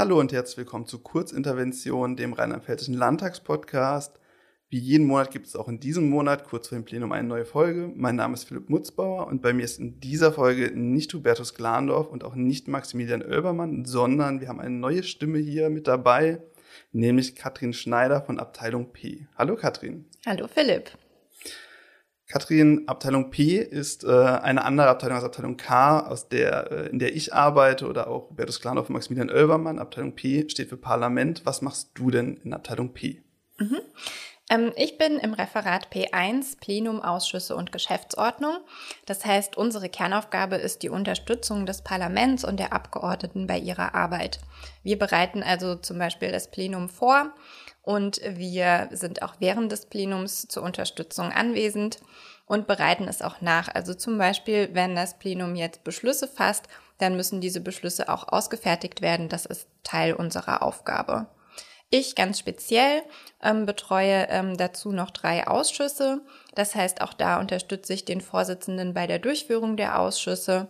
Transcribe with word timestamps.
Hallo 0.00 0.18
und 0.18 0.32
herzlich 0.32 0.56
willkommen 0.56 0.86
zu 0.86 1.00
Kurzintervention, 1.00 2.16
dem 2.16 2.32
Rheinland-Pfälzischen 2.32 2.94
Landtagspodcast. 2.94 4.18
Wie 4.70 4.78
jeden 4.78 5.06
Monat 5.06 5.30
gibt 5.30 5.46
es 5.46 5.54
auch 5.54 5.68
in 5.68 5.78
diesem 5.78 6.08
Monat 6.08 6.44
kurz 6.44 6.68
vor 6.68 6.78
dem 6.78 6.86
Plenum 6.86 7.12
eine 7.12 7.28
neue 7.28 7.44
Folge. 7.44 7.92
Mein 7.94 8.16
Name 8.16 8.32
ist 8.32 8.44
Philipp 8.44 8.70
Mutzbauer 8.70 9.26
und 9.26 9.42
bei 9.42 9.52
mir 9.52 9.62
ist 9.62 9.78
in 9.78 10.00
dieser 10.00 10.32
Folge 10.32 10.72
nicht 10.74 11.12
Hubertus 11.12 11.52
Glandorf 11.52 12.08
und 12.08 12.24
auch 12.24 12.34
nicht 12.34 12.66
Maximilian 12.66 13.20
Oelbermann, 13.20 13.84
sondern 13.84 14.40
wir 14.40 14.48
haben 14.48 14.58
eine 14.58 14.74
neue 14.74 15.02
Stimme 15.02 15.38
hier 15.38 15.68
mit 15.68 15.86
dabei, 15.86 16.40
nämlich 16.92 17.36
Katrin 17.36 17.74
Schneider 17.74 18.22
von 18.22 18.40
Abteilung 18.40 18.94
P. 18.94 19.26
Hallo 19.36 19.54
Katrin. 19.54 20.06
Hallo 20.24 20.48
Philipp. 20.48 20.92
Katrin, 22.30 22.86
Abteilung 22.86 23.30
P 23.30 23.56
ist 23.56 24.04
äh, 24.04 24.08
eine 24.08 24.64
andere 24.64 24.86
Abteilung 24.86 25.16
als 25.16 25.24
Abteilung 25.24 25.56
K, 25.56 25.98
aus 25.98 26.28
der, 26.28 26.70
äh, 26.70 26.88
in 26.88 27.00
der 27.00 27.16
ich 27.16 27.34
arbeite, 27.34 27.88
oder 27.88 28.06
auch 28.06 28.30
Hubertus 28.30 28.60
Klanhoff 28.60 28.88
und 28.88 28.92
Maximilian 28.92 29.30
Oelbermann. 29.30 29.80
Abteilung 29.80 30.14
P 30.14 30.48
steht 30.48 30.68
für 30.68 30.76
Parlament. 30.76 31.42
Was 31.44 31.60
machst 31.60 31.90
du 31.94 32.12
denn 32.12 32.36
in 32.44 32.54
Abteilung 32.54 32.92
P? 32.92 33.24
Mhm. 33.58 33.78
Ähm, 34.50 34.72
ich 34.76 34.98
bin 34.98 35.18
im 35.18 35.32
Referat 35.32 35.88
P1, 35.92 36.58
Plenum, 36.60 37.00
Ausschüsse 37.00 37.56
und 37.56 37.72
Geschäftsordnung. 37.72 38.58
Das 39.06 39.24
heißt, 39.24 39.56
unsere 39.56 39.88
Kernaufgabe 39.88 40.56
ist 40.56 40.82
die 40.82 40.90
Unterstützung 40.90 41.64
des 41.64 41.82
Parlaments 41.82 42.44
und 42.44 42.58
der 42.58 42.72
Abgeordneten 42.72 43.46
bei 43.46 43.58
ihrer 43.58 43.94
Arbeit. 43.94 44.40
Wir 44.82 44.98
bereiten 44.98 45.42
also 45.42 45.76
zum 45.76 45.98
Beispiel 45.98 46.32
das 46.32 46.50
Plenum 46.50 46.88
vor 46.88 47.32
und 47.82 48.20
wir 48.24 48.88
sind 48.90 49.22
auch 49.22 49.36
während 49.38 49.72
des 49.72 49.86
Plenums 49.86 50.48
zur 50.48 50.64
Unterstützung 50.64 51.32
anwesend 51.32 52.00
und 52.44 52.66
bereiten 52.66 53.06
es 53.06 53.22
auch 53.22 53.40
nach. 53.40 53.68
Also 53.72 53.94
zum 53.94 54.18
Beispiel, 54.18 54.70
wenn 54.72 54.96
das 54.96 55.18
Plenum 55.18 55.54
jetzt 55.54 55.84
Beschlüsse 55.84 56.26
fasst, 56.26 56.66
dann 56.98 57.16
müssen 57.16 57.40
diese 57.40 57.60
Beschlüsse 57.60 58.08
auch 58.08 58.28
ausgefertigt 58.28 59.00
werden. 59.00 59.28
Das 59.28 59.46
ist 59.46 59.68
Teil 59.84 60.12
unserer 60.12 60.62
Aufgabe. 60.62 61.28
Ich 61.92 62.14
ganz 62.14 62.38
speziell 62.38 63.02
ähm, 63.42 63.66
betreue 63.66 64.28
ähm, 64.28 64.56
dazu 64.56 64.92
noch 64.92 65.10
drei 65.10 65.48
Ausschüsse. 65.48 66.22
Das 66.54 66.76
heißt, 66.76 67.00
auch 67.00 67.12
da 67.12 67.40
unterstütze 67.40 67.92
ich 67.92 68.04
den 68.04 68.20
Vorsitzenden 68.20 68.94
bei 68.94 69.08
der 69.08 69.18
Durchführung 69.18 69.76
der 69.76 69.98
Ausschüsse 69.98 70.68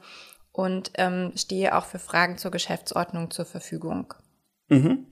und 0.52 0.92
ähm, 0.94 1.32
stehe 1.36 1.77
auch 1.77 1.84
für 1.84 1.98
Fragen 1.98 2.38
zur 2.38 2.50
Geschäftsordnung 2.50 3.30
zur 3.30 3.44
Verfügung. 3.44 4.14
Mhm. 4.68 5.06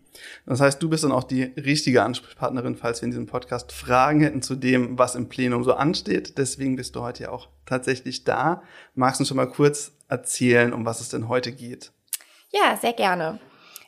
Das 0.46 0.60
heißt, 0.60 0.82
du 0.82 0.88
bist 0.88 1.04
dann 1.04 1.12
auch 1.12 1.24
die 1.24 1.42
richtige 1.42 2.02
Ansprechpartnerin, 2.02 2.76
falls 2.76 3.02
wir 3.02 3.04
in 3.04 3.10
diesem 3.10 3.26
Podcast 3.26 3.70
Fragen 3.72 4.20
hätten 4.20 4.40
zu 4.40 4.56
dem, 4.56 4.98
was 4.98 5.14
im 5.14 5.28
Plenum 5.28 5.62
so 5.62 5.74
ansteht. 5.74 6.38
Deswegen 6.38 6.76
bist 6.76 6.96
du 6.96 7.02
heute 7.02 7.24
ja 7.24 7.30
auch 7.30 7.48
tatsächlich 7.66 8.24
da. 8.24 8.62
Magst 8.94 9.20
du 9.20 9.22
uns 9.22 9.28
schon 9.28 9.36
mal 9.36 9.50
kurz 9.50 9.92
erzählen, 10.08 10.72
um 10.72 10.86
was 10.86 11.00
es 11.00 11.10
denn 11.10 11.28
heute 11.28 11.52
geht? 11.52 11.92
Ja, 12.50 12.78
sehr 12.80 12.94
gerne. 12.94 13.38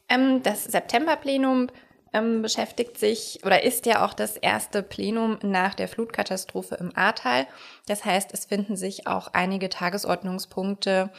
Ähm, 0.09 0.43
das 0.43 0.65
Septemberplenum 0.65 1.69
ähm, 2.13 2.43
beschäftigt 2.43 2.99
sich 2.99 3.41
oder 3.45 3.63
ist 3.63 3.87
ja 3.87 4.05
auch 4.05 4.15
das 4.15 4.37
erste 4.37 4.83
Plenum 4.83 5.39
nach 5.43 5.75
der 5.75 5.89
Flutkatastrophe 5.89 6.75
im 6.77 6.97
Ahrtal. 6.97 7.47
Das 7.87 8.05
heißt, 8.05 8.33
es 8.33 8.47
finden 8.47 8.77
sich 8.77 9.07
auch 9.07 9.29
einige 9.33 9.69
Tagesordnungspunkte, 9.69 11.11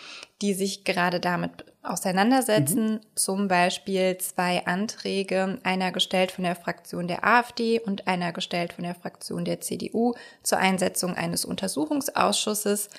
die 0.42 0.54
sich 0.54 0.84
gerade 0.84 1.20
damit 1.20 1.66
auseinandersetzen. 1.84 2.94
Mhm. 2.94 3.00
Zum 3.16 3.48
Beispiel 3.48 4.18
zwei 4.18 4.66
Anträge, 4.66 5.60
einer 5.64 5.92
gestellt 5.92 6.32
von 6.32 6.44
der 6.44 6.56
Fraktion 6.56 7.08
der 7.08 7.26
AfD 7.26 7.80
und 7.80 8.08
einer 8.08 8.34
gestellt 8.34 8.74
von 8.74 8.84
der 8.84 8.96
Fraktion 8.96 9.46
der 9.46 9.62
CDU 9.62 10.14
zur 10.44 10.58
Einsetzung 10.58 11.16
eines 11.16 11.46
Untersuchungsausschusses, 11.46 12.90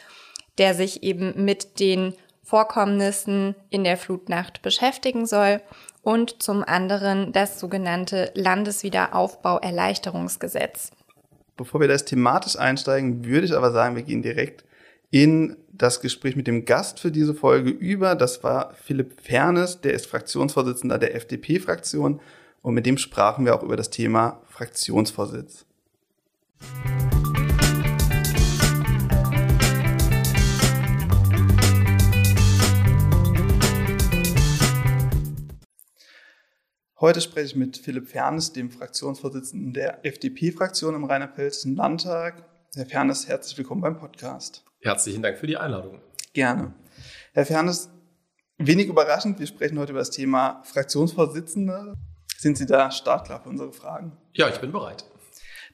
der 0.59 0.75
sich 0.75 1.03
eben 1.03 1.45
mit 1.45 1.79
den 1.81 2.15
Vorkommnissen 2.43 3.55
in 3.71 3.85
der 3.85 3.97
Flutnacht 3.97 4.63
beschäftigen 4.63 5.27
soll 5.27 5.61
und 6.03 6.43
zum 6.43 6.65
anderen 6.65 7.33
das 7.33 7.61
sogenannte 7.61 8.33
Landeswiederaufbauerleichterungsgesetz. 8.35 10.91
Bevor 11.57 11.81
wir 11.81 11.89
das 11.89 12.05
thematisch 12.05 12.59
einsteigen, 12.59 13.25
würde 13.25 13.47
ich 13.47 13.55
aber 13.55 13.71
sagen, 13.71 13.97
wir 13.97 14.03
gehen 14.03 14.23
direkt 14.23 14.65
in 15.11 15.57
das 15.71 16.01
Gespräch 16.01 16.37
mit 16.37 16.47
dem 16.47 16.65
Gast 16.65 16.99
für 16.99 17.13
diese 17.13 17.35
Folge 17.35 17.71
über. 17.71 18.15
Das 18.15 18.43
war 18.43 18.75
Philipp 18.75 19.21
Fernes, 19.21 19.81
der 19.81 19.93
ist 19.93 20.07
Fraktionsvorsitzender 20.07 20.99
der 20.99 21.15
FDP-Fraktion 21.15 22.21
und 22.63 22.75
mit 22.75 22.87
dem 22.87 22.99
sprachen 22.99 23.45
wir 23.45 23.55
auch 23.55 23.63
über 23.63 23.77
das 23.77 23.91
Thema 23.91 24.41
Fraktionsvorsitz. 24.49 25.67
Heute 37.03 37.21
spreche 37.21 37.47
ich 37.47 37.57
mit 37.57 37.79
Philipp 37.79 38.07
Fernes, 38.07 38.53
dem 38.53 38.71
Fraktionsvorsitzenden 38.71 39.73
der 39.73 40.07
FDP-Fraktion 40.07 40.95
im 40.95 41.03
Rheinland-Pfälzischen 41.03 41.75
Landtag. 41.75 42.45
Herr 42.77 42.87
Fernes, 42.87 43.27
herzlich 43.27 43.59
willkommen 43.59 43.81
beim 43.81 43.99
Podcast. 43.99 44.63
Herzlichen 44.83 45.21
Dank 45.21 45.37
für 45.37 45.49
die 45.49 45.57
Einladung. 45.57 46.01
Gerne. 46.33 46.75
Herr 47.33 47.45
Fernes, 47.45 47.91
wenig 48.59 48.87
überraschend, 48.87 49.41
wir 49.41 49.49
sprechen 49.49 49.81
heute 49.81 49.91
über 49.91 49.99
das 49.99 50.11
Thema 50.11 50.63
Fraktionsvorsitzende. 50.63 51.95
Sind 52.39 52.57
Sie 52.57 52.67
da 52.67 52.93
startklar 52.93 53.43
für 53.43 53.49
unsere 53.49 53.73
Fragen? 53.73 54.17
Ja, 54.35 54.49
ich 54.49 54.61
bin 54.61 54.71
bereit. 54.71 55.05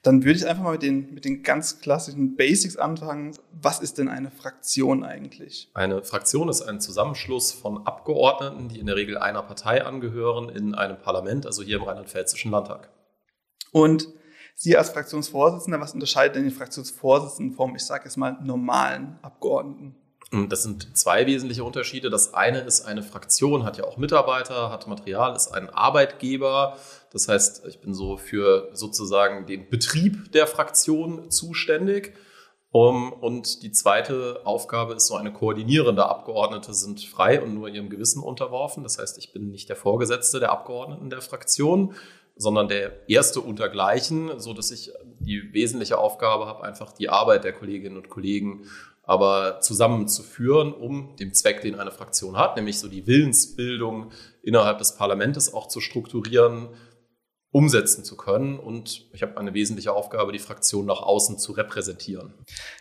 Dann 0.01 0.23
würde 0.23 0.39
ich 0.39 0.47
einfach 0.47 0.63
mal 0.63 0.73
mit 0.73 0.81
den, 0.81 1.13
mit 1.13 1.25
den 1.25 1.43
ganz 1.43 1.81
klassischen 1.81 2.35
Basics 2.35 2.77
anfangen. 2.77 3.35
Was 3.51 3.79
ist 3.79 3.97
denn 3.97 4.07
eine 4.07 4.31
Fraktion 4.31 5.03
eigentlich? 5.03 5.69
Eine 5.73 6.03
Fraktion 6.03 6.47
ist 6.49 6.61
ein 6.61 6.79
Zusammenschluss 6.79 7.51
von 7.51 7.85
Abgeordneten, 7.85 8.69
die 8.69 8.79
in 8.79 8.85
der 8.85 8.95
Regel 8.95 9.17
einer 9.17 9.43
Partei 9.43 9.83
angehören, 9.83 10.49
in 10.49 10.73
einem 10.75 10.97
Parlament, 10.97 11.45
also 11.45 11.63
hier 11.63 11.77
im 11.77 11.83
Rheinland-Pfälzischen 11.83 12.51
Landtag. 12.51 12.89
Und 13.71 14.07
Sie 14.61 14.75
als 14.75 14.89
Fraktionsvorsitzender, 14.89 15.79
was 15.79 15.93
unterscheidet 15.93 16.35
denn 16.35 16.43
die 16.43 16.49
Fraktionsvorsitzenden 16.53 17.55
vom, 17.55 17.77
ich 17.77 17.85
sage 17.85 18.03
jetzt 18.03 18.17
mal, 18.17 18.37
normalen 18.41 19.17
Abgeordneten? 19.21 19.95
Das 20.31 20.61
sind 20.61 20.95
zwei 20.95 21.25
wesentliche 21.25 21.63
Unterschiede. 21.63 22.11
Das 22.11 22.35
eine 22.35 22.59
ist, 22.59 22.85
eine 22.85 23.01
Fraktion 23.01 23.63
hat 23.63 23.77
ja 23.77 23.85
auch 23.85 23.97
Mitarbeiter, 23.97 24.69
hat 24.69 24.85
Material, 24.85 25.35
ist 25.35 25.47
ein 25.47 25.69
Arbeitgeber. 25.69 26.77
Das 27.11 27.27
heißt, 27.27 27.65
ich 27.65 27.81
bin 27.81 27.95
so 27.95 28.15
für 28.17 28.69
sozusagen 28.73 29.47
den 29.47 29.69
Betrieb 29.69 30.31
der 30.31 30.45
Fraktion 30.45 31.31
zuständig. 31.31 32.13
und 32.71 33.63
die 33.63 33.71
zweite 33.71 34.41
Aufgabe 34.43 34.93
ist 34.93 35.07
so 35.07 35.15
eine 35.15 35.33
koordinierende. 35.33 36.05
Abgeordnete 36.05 36.75
sind 36.75 37.01
frei 37.01 37.41
und 37.41 37.55
nur 37.55 37.67
ihrem 37.67 37.89
Gewissen 37.89 38.21
unterworfen. 38.21 38.83
Das 38.83 38.99
heißt, 38.99 39.17
ich 39.17 39.33
bin 39.33 39.49
nicht 39.49 39.67
der 39.67 39.75
Vorgesetzte 39.75 40.39
der 40.39 40.51
Abgeordneten 40.51 41.09
der 41.09 41.21
Fraktion, 41.21 41.95
sondern 42.35 42.67
der 42.67 43.09
erste 43.09 43.41
untergleichen, 43.41 44.39
so 44.39 44.53
dass 44.53 44.69
ich 44.69 44.91
die 45.19 45.53
wesentliche 45.53 45.97
Aufgabe 45.97 46.45
habe, 46.45 46.63
einfach 46.63 46.91
die 46.91 47.09
Arbeit 47.09 47.43
der 47.43 47.53
Kolleginnen 47.53 47.97
und 47.97 48.09
Kollegen 48.09 48.65
aber 49.09 49.59
zusammenzuführen, 49.59 50.71
um 50.71 51.15
dem 51.15 51.33
Zweck, 51.33 51.61
den 51.61 51.79
eine 51.79 51.89
Fraktion 51.89 52.37
hat, 52.37 52.55
nämlich 52.55 52.77
so 52.77 52.87
die 52.87 53.07
Willensbildung 53.07 54.11
innerhalb 54.43 54.77
des 54.77 54.97
Parlaments 54.97 55.51
auch 55.51 55.67
zu 55.67 55.81
strukturieren, 55.81 56.69
umsetzen 57.49 58.03
zu 58.03 58.15
können. 58.15 58.59
Und 58.59 59.09
ich 59.11 59.23
habe 59.23 59.35
eine 59.37 59.55
wesentliche 59.55 59.93
Aufgabe, 59.93 60.31
die 60.31 60.37
Fraktion 60.37 60.85
nach 60.85 61.01
außen 61.01 61.39
zu 61.39 61.53
repräsentieren. 61.53 62.35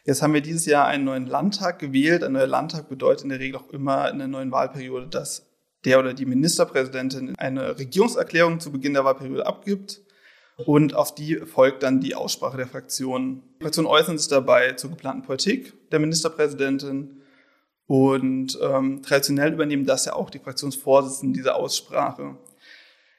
Jetzt 0.04 0.20
haben 0.20 0.34
wir 0.34 0.42
dieses 0.42 0.66
Jahr 0.66 0.86
einen 0.86 1.04
neuen 1.04 1.26
Landtag 1.26 1.78
gewählt. 1.78 2.22
Ein 2.22 2.32
neuer 2.32 2.46
Landtag 2.46 2.90
bedeutet 2.90 3.22
in 3.22 3.30
der 3.30 3.40
Regel 3.40 3.58
auch 3.58 3.70
immer 3.70 4.10
in 4.10 4.18
der 4.18 4.28
neuen 4.28 4.52
Wahlperiode, 4.52 5.06
dass 5.06 5.46
der 5.86 5.98
oder 5.98 6.12
die 6.12 6.26
Ministerpräsidentin 6.26 7.36
eine 7.38 7.78
Regierungserklärung 7.78 8.60
zu 8.60 8.70
Beginn 8.70 8.92
der 8.92 9.06
Wahlperiode 9.06 9.46
abgibt. 9.46 10.02
Und 10.66 10.94
auf 10.94 11.14
die 11.14 11.36
folgt 11.36 11.82
dann 11.82 12.00
die 12.00 12.14
Aussprache 12.14 12.56
der 12.56 12.66
Fraktionen. 12.66 13.42
Die 13.58 13.62
Fraktionen 13.62 13.90
äußern 13.90 14.18
sich 14.18 14.28
dabei 14.28 14.72
zur 14.72 14.90
geplanten 14.90 15.22
Politik 15.22 15.72
der 15.90 16.00
Ministerpräsidentin. 16.00 17.22
Und 17.86 18.58
ähm, 18.60 19.02
traditionell 19.02 19.52
übernehmen 19.52 19.86
das 19.86 20.04
ja 20.04 20.14
auch 20.14 20.30
die 20.30 20.40
Fraktionsvorsitzenden 20.40 21.32
diese 21.32 21.54
Aussprache. 21.54 22.36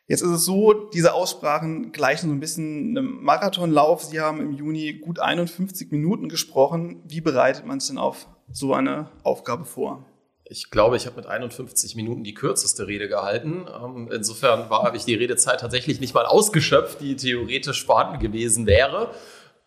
Jetzt 0.08 0.22
ist 0.22 0.30
es 0.30 0.46
so, 0.46 0.74
diese 0.74 1.13
Aussprachen 1.13 1.92
gleichen 1.92 2.30
so 2.30 2.34
ein 2.36 2.40
bisschen 2.40 2.98
einem 2.98 3.24
Marathonlauf. 3.24 4.04
Sie 4.04 4.19
haben 4.19 4.42
im 4.42 4.54
Juni 4.54 4.94
gut 4.94 5.19
51 5.19 5.92
Minuten 5.92 6.30
gesprochen. 6.30 7.02
Wie 7.08 7.22
bereitet 7.22 7.66
man 7.66 7.80
sich 7.80 7.90
denn 7.90 8.00
auf 8.00 8.28
so 8.52 8.74
eine 8.74 9.12
Aufgabe 9.24 9.66
vor? 9.66 10.06
Ich 10.51 10.72
glaube, 10.72 10.98
ich 10.98 11.06
habe 11.06 11.16
mit 11.18 11.28
51 11.28 11.96
Minuten 11.96 12.24
die 12.24 12.34
kürzeste 12.34 12.88
Rede 12.88 13.07
gehalten. 13.07 13.68
Ähm, 13.72 14.10
insofern 14.12 14.72
war, 14.72 14.81
habe 14.81 14.98
ich 14.98 15.06
die 15.06 15.13
Redezeit 15.13 15.60
tatsächlich 15.60 16.00
nicht 16.00 16.16
mal 16.16 16.25
ausgeschöpft, 16.25 17.01
die 17.01 17.16
theoretisch 17.16 17.86
vorhanden 17.86 18.18
gewesen 18.19 18.66
wäre, 18.66 19.12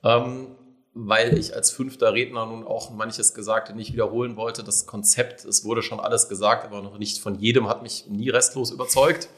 ähm, 0.03 0.57
weil 0.93 1.39
ich 1.39 1.55
als 1.55 1.71
fünfter 1.71 2.15
Redner 2.15 2.47
nun 2.47 2.67
auch 2.67 2.91
manches 2.91 3.33
Gesagte 3.33 3.75
nicht 3.75 3.93
wiederholen 3.93 4.37
wollte. 4.37 4.65
Das 4.65 4.87
Konzept, 4.87 5.45
es 5.45 5.65
wurde 5.65 5.83
schon 5.83 6.01
alles 6.01 6.29
gesagt, 6.29 6.65
aber 6.65 6.83
noch 6.83 6.99
nicht 6.99 7.23
von 7.23 7.37
jedem, 7.37 7.69
hat 7.69 7.85
mich 7.85 8.07
nie 8.09 8.31
restlos 8.31 8.73
überzeugt. 8.73 9.29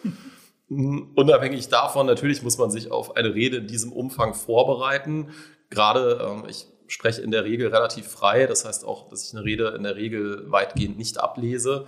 Unabhängig 0.71 1.69
davon, 1.69 2.07
natürlich 2.07 2.43
muss 2.43 2.57
man 2.57 2.71
sich 2.71 2.91
auf 2.91 3.17
eine 3.17 3.35
Rede 3.35 3.59
in 3.59 3.67
diesem 3.67 3.93
Umfang 3.93 4.33
vorbereiten. 4.33 5.29
Gerade, 5.69 6.27
ähm, 6.27 6.45
ich 6.49 6.69
spreche 6.87 7.23
in 7.23 7.31
der 7.31 7.45
Regel 7.45 7.69
relativ 7.69 8.07
frei. 8.09 8.47
Das 8.47 8.65
heißt 8.65 8.85
auch, 8.85 9.09
dass 9.09 9.27
ich 9.27 9.35
eine 9.35 9.45
Rede 9.45 9.69
in 9.77 9.83
der 9.83 9.97
Regel 9.97 10.51
weitgehend 10.51 10.99
nicht 10.99 11.19
ablese. 11.19 11.87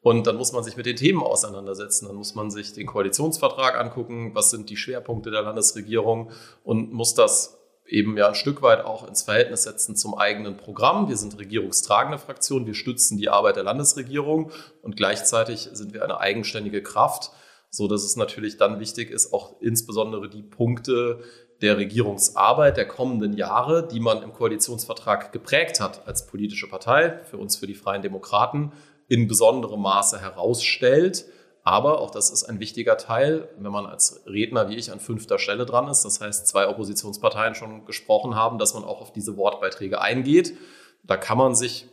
Und 0.00 0.26
dann 0.26 0.36
muss 0.36 0.52
man 0.52 0.62
sich 0.62 0.76
mit 0.76 0.86
den 0.86 0.96
Themen 0.96 1.22
auseinandersetzen. 1.22 2.06
Dann 2.06 2.16
muss 2.16 2.34
man 2.34 2.50
sich 2.50 2.72
den 2.72 2.86
Koalitionsvertrag 2.86 3.78
angucken, 3.78 4.34
was 4.34 4.50
sind 4.50 4.70
die 4.70 4.76
Schwerpunkte 4.76 5.30
der 5.30 5.42
Landesregierung 5.42 6.30
und 6.64 6.92
muss 6.92 7.14
das 7.14 7.58
eben 7.88 8.16
ja 8.16 8.28
ein 8.28 8.34
Stück 8.34 8.62
weit 8.62 8.84
auch 8.84 9.08
ins 9.08 9.22
Verhältnis 9.22 9.62
setzen 9.62 9.96
zum 9.96 10.14
eigenen 10.14 10.56
Programm. 10.56 11.08
Wir 11.08 11.16
sind 11.16 11.38
regierungstragende 11.38 12.18
Fraktion, 12.18 12.66
wir 12.66 12.74
stützen 12.74 13.16
die 13.16 13.30
Arbeit 13.30 13.56
der 13.56 13.64
Landesregierung 13.64 14.52
und 14.82 14.96
gleichzeitig 14.96 15.70
sind 15.72 15.94
wir 15.94 16.04
eine 16.04 16.20
eigenständige 16.20 16.82
Kraft, 16.82 17.30
so 17.70 17.88
dass 17.88 18.04
es 18.04 18.16
natürlich 18.16 18.58
dann 18.58 18.78
wichtig 18.78 19.10
ist, 19.10 19.32
auch 19.32 19.60
insbesondere 19.60 20.28
die 20.28 20.42
Punkte 20.42 21.20
der 21.60 21.76
Regierungsarbeit 21.76 22.76
der 22.76 22.86
kommenden 22.86 23.32
Jahre, 23.32 23.86
die 23.86 24.00
man 24.00 24.22
im 24.22 24.32
Koalitionsvertrag 24.32 25.32
geprägt 25.32 25.80
hat 25.80 26.06
als 26.06 26.26
politische 26.26 26.68
Partei, 26.68 27.18
für 27.24 27.36
uns 27.36 27.56
für 27.56 27.66
die 27.66 27.74
Freien 27.74 28.02
Demokraten, 28.02 28.72
in 29.08 29.26
besonderem 29.26 29.80
Maße 29.80 30.20
herausstellt 30.20 31.26
aber 31.68 32.00
auch 32.00 32.10
das 32.10 32.30
ist 32.30 32.44
ein 32.44 32.60
wichtiger 32.60 32.96
Teil, 32.96 33.46
wenn 33.58 33.70
man 33.70 33.84
als 33.84 34.22
Redner 34.26 34.70
wie 34.70 34.76
ich 34.76 34.90
an 34.90 35.00
fünfter 35.00 35.38
Stelle 35.38 35.66
dran 35.66 35.86
ist, 35.88 36.02
das 36.02 36.18
heißt 36.18 36.46
zwei 36.46 36.66
Oppositionsparteien 36.66 37.54
schon 37.54 37.84
gesprochen 37.84 38.34
haben, 38.34 38.56
dass 38.56 38.72
man 38.72 38.84
auch 38.84 39.02
auf 39.02 39.12
diese 39.12 39.36
Wortbeiträge 39.36 40.00
eingeht. 40.00 40.56
Da 41.04 41.18
kann 41.18 41.36
man 41.36 41.54
sich 41.54 41.86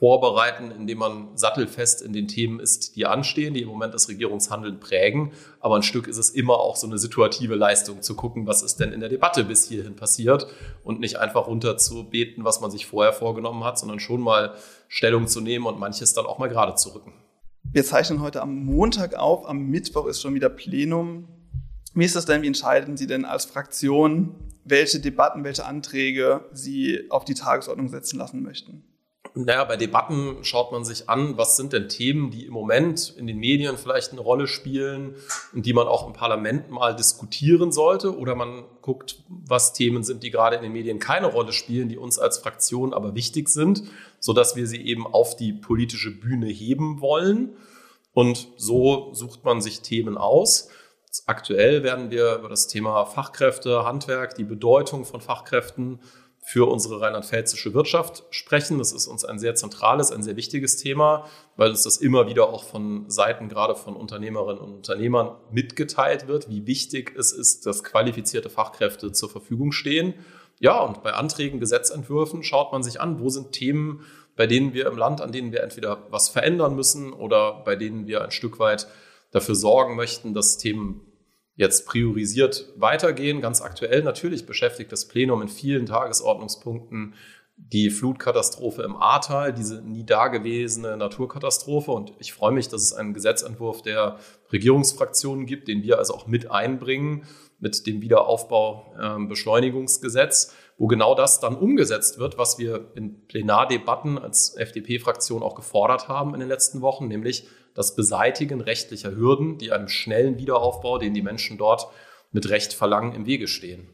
vorbereiten, 0.00 0.70
indem 0.70 0.98
man 0.98 1.36
sattelfest 1.36 2.00
in 2.00 2.14
den 2.14 2.26
Themen 2.26 2.58
ist, 2.58 2.96
die 2.96 3.04
anstehen, 3.04 3.52
die 3.52 3.60
im 3.60 3.68
Moment 3.68 3.92
das 3.92 4.08
Regierungshandeln 4.08 4.80
prägen. 4.80 5.32
Aber 5.60 5.76
ein 5.76 5.82
Stück 5.82 6.08
ist 6.08 6.16
es 6.16 6.30
immer 6.30 6.54
auch 6.54 6.76
so 6.76 6.86
eine 6.86 6.96
situative 6.96 7.54
Leistung 7.54 8.00
zu 8.00 8.16
gucken, 8.16 8.46
was 8.46 8.62
ist 8.62 8.80
denn 8.80 8.92
in 8.92 9.00
der 9.00 9.10
Debatte 9.10 9.44
bis 9.44 9.68
hierhin 9.68 9.96
passiert 9.96 10.46
und 10.84 11.00
nicht 11.00 11.18
einfach 11.18 11.46
runter 11.46 11.76
zu 11.76 12.08
beten, 12.08 12.44
was 12.44 12.62
man 12.62 12.70
sich 12.70 12.86
vorher 12.86 13.12
vorgenommen 13.12 13.62
hat, 13.62 13.78
sondern 13.78 14.00
schon 14.00 14.22
mal 14.22 14.54
Stellung 14.88 15.28
zu 15.28 15.42
nehmen 15.42 15.66
und 15.66 15.78
manches 15.78 16.14
dann 16.14 16.24
auch 16.24 16.38
mal 16.38 16.48
gerade 16.48 16.76
zu 16.76 16.94
rücken. 16.94 17.12
Wir 17.70 17.84
zeichnen 17.84 18.22
heute 18.22 18.40
am 18.40 18.64
Montag 18.64 19.14
auf, 19.16 19.46
am 19.46 19.66
Mittwoch 19.66 20.06
ist 20.06 20.22
schon 20.22 20.34
wieder 20.34 20.48
Plenum. 20.48 21.28
Wie 21.92 22.06
ist 22.06 22.16
das 22.16 22.24
denn, 22.24 22.40
wie 22.40 22.46
entscheiden 22.46 22.96
Sie 22.96 23.06
denn 23.06 23.26
als 23.26 23.44
Fraktion, 23.44 24.34
welche 24.64 24.98
Debatten, 24.98 25.44
welche 25.44 25.66
Anträge 25.66 26.46
Sie 26.52 27.10
auf 27.10 27.26
die 27.26 27.34
Tagesordnung 27.34 27.88
setzen 27.88 28.18
lassen 28.18 28.42
möchten? 28.42 28.84
Naja, 29.34 29.64
bei 29.64 29.76
Debatten 29.76 30.38
schaut 30.42 30.72
man 30.72 30.84
sich 30.84 31.08
an, 31.08 31.36
was 31.36 31.56
sind 31.56 31.72
denn 31.72 31.88
Themen, 31.88 32.30
die 32.30 32.46
im 32.46 32.52
Moment 32.52 33.14
in 33.16 33.26
den 33.26 33.38
Medien 33.38 33.76
vielleicht 33.76 34.10
eine 34.10 34.20
Rolle 34.20 34.48
spielen 34.48 35.14
und 35.52 35.66
die 35.66 35.72
man 35.72 35.86
auch 35.86 36.06
im 36.06 36.12
Parlament 36.12 36.70
mal 36.70 36.96
diskutieren 36.96 37.70
sollte. 37.70 38.16
Oder 38.16 38.34
man 38.34 38.64
guckt, 38.82 39.22
was 39.28 39.72
Themen 39.72 40.02
sind, 40.02 40.24
die 40.24 40.30
gerade 40.30 40.56
in 40.56 40.62
den 40.62 40.72
Medien 40.72 40.98
keine 40.98 41.26
Rolle 41.26 41.52
spielen, 41.52 41.88
die 41.88 41.96
uns 41.96 42.18
als 42.18 42.38
Fraktion 42.38 42.92
aber 42.92 43.14
wichtig 43.14 43.48
sind, 43.48 43.84
sodass 44.18 44.56
wir 44.56 44.66
sie 44.66 44.84
eben 44.84 45.06
auf 45.06 45.36
die 45.36 45.52
politische 45.52 46.10
Bühne 46.10 46.46
heben 46.46 47.00
wollen. 47.00 47.56
Und 48.12 48.48
so 48.56 49.14
sucht 49.14 49.44
man 49.44 49.60
sich 49.60 49.80
Themen 49.80 50.18
aus. 50.18 50.70
Aktuell 51.26 51.82
werden 51.82 52.10
wir 52.10 52.36
über 52.36 52.48
das 52.48 52.68
Thema 52.68 53.04
Fachkräfte, 53.04 53.84
Handwerk, 53.84 54.34
die 54.34 54.44
Bedeutung 54.44 55.04
von 55.04 55.20
Fachkräften 55.20 56.00
für 56.42 56.68
unsere 56.68 57.00
rheinland-pfälzische 57.00 57.74
Wirtschaft 57.74 58.24
sprechen. 58.30 58.78
Das 58.78 58.92
ist 58.92 59.06
uns 59.06 59.24
ein 59.24 59.38
sehr 59.38 59.54
zentrales, 59.54 60.10
ein 60.10 60.22
sehr 60.22 60.36
wichtiges 60.36 60.76
Thema, 60.76 61.26
weil 61.56 61.70
uns 61.70 61.82
das 61.82 61.98
immer 61.98 62.26
wieder 62.26 62.48
auch 62.48 62.64
von 62.64 63.08
Seiten 63.10 63.48
gerade 63.48 63.76
von 63.76 63.94
Unternehmerinnen 63.94 64.60
und 64.60 64.72
Unternehmern 64.72 65.36
mitgeteilt 65.50 66.28
wird, 66.28 66.48
wie 66.48 66.66
wichtig 66.66 67.14
es 67.16 67.32
ist, 67.32 67.66
dass 67.66 67.84
qualifizierte 67.84 68.50
Fachkräfte 68.50 69.12
zur 69.12 69.28
Verfügung 69.28 69.72
stehen. 69.72 70.14
Ja, 70.58 70.80
und 70.80 71.02
bei 71.02 71.12
Anträgen, 71.12 71.60
Gesetzentwürfen 71.60 72.42
schaut 72.42 72.72
man 72.72 72.82
sich 72.82 73.00
an, 73.00 73.20
wo 73.20 73.28
sind 73.28 73.52
Themen, 73.52 74.04
bei 74.36 74.46
denen 74.46 74.72
wir 74.72 74.86
im 74.86 74.96
Land, 74.96 75.20
an 75.20 75.32
denen 75.32 75.52
wir 75.52 75.62
entweder 75.62 76.06
was 76.10 76.30
verändern 76.30 76.74
müssen 76.74 77.12
oder 77.12 77.62
bei 77.64 77.76
denen 77.76 78.06
wir 78.06 78.24
ein 78.24 78.30
Stück 78.30 78.58
weit 78.58 78.86
dafür 79.30 79.54
sorgen 79.54 79.96
möchten, 79.96 80.34
dass 80.34 80.58
Themen 80.58 81.02
jetzt 81.60 81.86
priorisiert 81.86 82.72
weitergehen. 82.76 83.40
Ganz 83.42 83.60
aktuell 83.60 84.02
natürlich 84.02 84.46
beschäftigt 84.46 84.90
das 84.92 85.06
Plenum 85.06 85.42
in 85.42 85.48
vielen 85.48 85.84
Tagesordnungspunkten 85.84 87.12
die 87.58 87.90
Flutkatastrophe 87.90 88.82
im 88.82 88.96
Ahrtal, 88.96 89.52
diese 89.52 89.82
nie 89.82 90.06
dagewesene 90.06 90.96
Naturkatastrophe. 90.96 91.90
Und 91.90 92.14
ich 92.18 92.32
freue 92.32 92.52
mich, 92.52 92.68
dass 92.68 92.80
es 92.80 92.94
einen 92.94 93.12
Gesetzentwurf 93.12 93.82
der 93.82 94.18
Regierungsfraktionen 94.50 95.44
gibt, 95.44 95.68
den 95.68 95.82
wir 95.82 95.98
also 95.98 96.14
auch 96.14 96.26
mit 96.26 96.50
einbringen 96.50 97.26
mit 97.58 97.86
dem 97.86 98.00
Wiederaufbau-Beschleunigungsgesetz, 98.00 100.46
ähm, 100.46 100.52
wo 100.78 100.86
genau 100.86 101.14
das 101.14 101.40
dann 101.40 101.56
umgesetzt 101.56 102.18
wird, 102.18 102.38
was 102.38 102.58
wir 102.58 102.92
in 102.94 103.26
Plenardebatten 103.26 104.18
als 104.18 104.56
FDP-Fraktion 104.56 105.42
auch 105.42 105.54
gefordert 105.54 106.08
haben 106.08 106.32
in 106.32 106.40
den 106.40 106.48
letzten 106.48 106.80
Wochen, 106.80 107.06
nämlich 107.06 107.46
das 107.74 107.96
Beseitigen 107.96 108.60
rechtlicher 108.60 109.14
Hürden, 109.14 109.58
die 109.58 109.72
einem 109.72 109.88
schnellen 109.88 110.38
Wiederaufbau, 110.38 110.98
den 110.98 111.14
die 111.14 111.22
Menschen 111.22 111.58
dort 111.58 111.88
mit 112.32 112.48
Recht 112.48 112.72
verlangen, 112.72 113.14
im 113.14 113.26
Wege 113.26 113.48
stehen. 113.48 113.88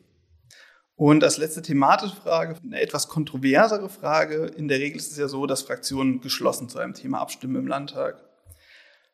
Und 0.96 1.22
als 1.22 1.36
letzte 1.36 1.60
thematische 1.60 2.16
Frage, 2.16 2.56
eine 2.64 2.80
etwas 2.80 3.08
kontroversere 3.08 3.90
Frage. 3.90 4.46
In 4.56 4.66
der 4.66 4.78
Regel 4.78 4.96
ist 4.96 5.12
es 5.12 5.18
ja 5.18 5.28
so, 5.28 5.46
dass 5.46 5.62
Fraktionen 5.62 6.22
geschlossen 6.22 6.70
zu 6.70 6.78
einem 6.78 6.94
Thema 6.94 7.20
abstimmen 7.20 7.56
im 7.56 7.66
Landtag. 7.66 8.24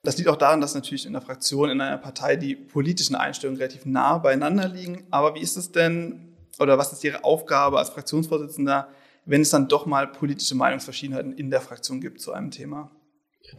Das 0.04 0.16
liegt 0.16 0.28
auch 0.28 0.36
daran, 0.36 0.60
dass 0.60 0.74
natürlich 0.74 1.06
in 1.06 1.12
der 1.12 1.22
Fraktion, 1.22 1.70
in 1.70 1.80
einer 1.80 1.98
Partei 1.98 2.36
die 2.36 2.54
politischen 2.54 3.16
Einstellungen 3.16 3.60
relativ 3.60 3.84
nah 3.84 4.18
beieinander 4.18 4.68
liegen. 4.68 5.06
Aber 5.10 5.34
wie 5.34 5.40
ist 5.40 5.56
es 5.56 5.72
denn, 5.72 6.36
oder 6.60 6.78
was 6.78 6.92
ist 6.92 7.02
Ihre 7.02 7.24
Aufgabe 7.24 7.78
als 7.78 7.90
Fraktionsvorsitzender, 7.90 8.88
wenn 9.26 9.42
es 9.42 9.50
dann 9.50 9.68
doch 9.68 9.86
mal 9.86 10.06
politische 10.06 10.54
Meinungsverschiedenheiten 10.54 11.32
in 11.32 11.50
der 11.50 11.60
Fraktion 11.60 12.00
gibt 12.00 12.20
zu 12.20 12.32
einem 12.32 12.52
Thema? 12.52 12.92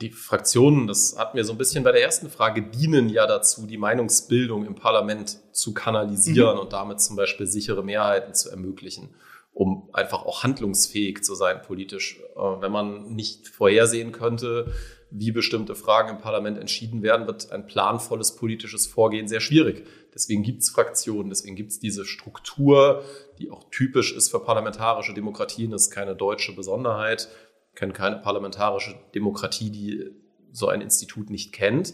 Die 0.02 0.10
Fraktionen, 0.10 0.88
das 0.88 1.16
hatten 1.18 1.38
wir 1.38 1.46
so 1.46 1.52
ein 1.52 1.58
bisschen 1.58 1.84
bei 1.84 1.92
der 1.92 2.02
ersten 2.02 2.30
Frage, 2.30 2.64
dienen 2.64 3.10
ja 3.10 3.28
dazu, 3.28 3.68
die 3.68 3.78
Meinungsbildung 3.78 4.66
im 4.66 4.76
Parlament 4.76 5.40
zu 5.52 5.74
kanalisieren 5.74 6.56
mhm. 6.56 6.62
und 6.62 6.74
damit 6.74 7.02
zum 7.02 7.16
Beispiel 7.16 7.46
sichere 7.46 7.84
Mehrheiten 7.84 8.34
zu 8.34 8.50
ermöglichen, 8.50 9.14
um 9.54 9.90
einfach 9.94 10.26
auch 10.26 10.44
handlungsfähig 10.44 11.24
zu 11.24 11.36
sein 11.36 11.62
politisch. 11.62 12.20
Äh, 12.36 12.40
wenn 12.40 12.72
man 12.72 13.14
nicht 13.14 13.48
vorhersehen 13.48 14.12
könnte, 14.12 14.74
wie 15.16 15.32
bestimmte 15.32 15.76
Fragen 15.76 16.10
im 16.10 16.18
Parlament 16.18 16.58
entschieden 16.58 17.04
werden, 17.04 17.28
wird 17.28 17.52
ein 17.52 17.68
planvolles 17.68 18.36
politisches 18.36 18.88
Vorgehen 18.88 19.28
sehr 19.28 19.42
schwierig. 19.42 19.86
Deswegen 20.14 20.42
gibt 20.42 20.64
es 20.64 20.72
Fraktionen, 20.72 21.30
deswegen 21.30 21.56
gibt 21.56 21.72
es 21.72 21.80
diese 21.80 22.04
Struktur, 22.04 23.04
die 23.38 23.52
auch 23.52 23.64
typisch 23.70 24.12
ist 24.16 24.32
für 24.32 24.40
parlamentarische 24.40 25.14
Demokratien. 25.14 25.70
Das 25.70 25.84
ist 25.84 25.92
keine 25.92 26.16
deutsche 26.16 26.56
Besonderheit 26.56 27.30
kenne 27.76 27.94
keine 27.94 28.18
parlamentarische 28.18 28.96
Demokratie, 29.16 29.70
die 29.70 30.12
so 30.52 30.68
ein 30.68 30.82
Institut 30.82 31.30
nicht 31.30 31.54
kennt. 31.54 31.94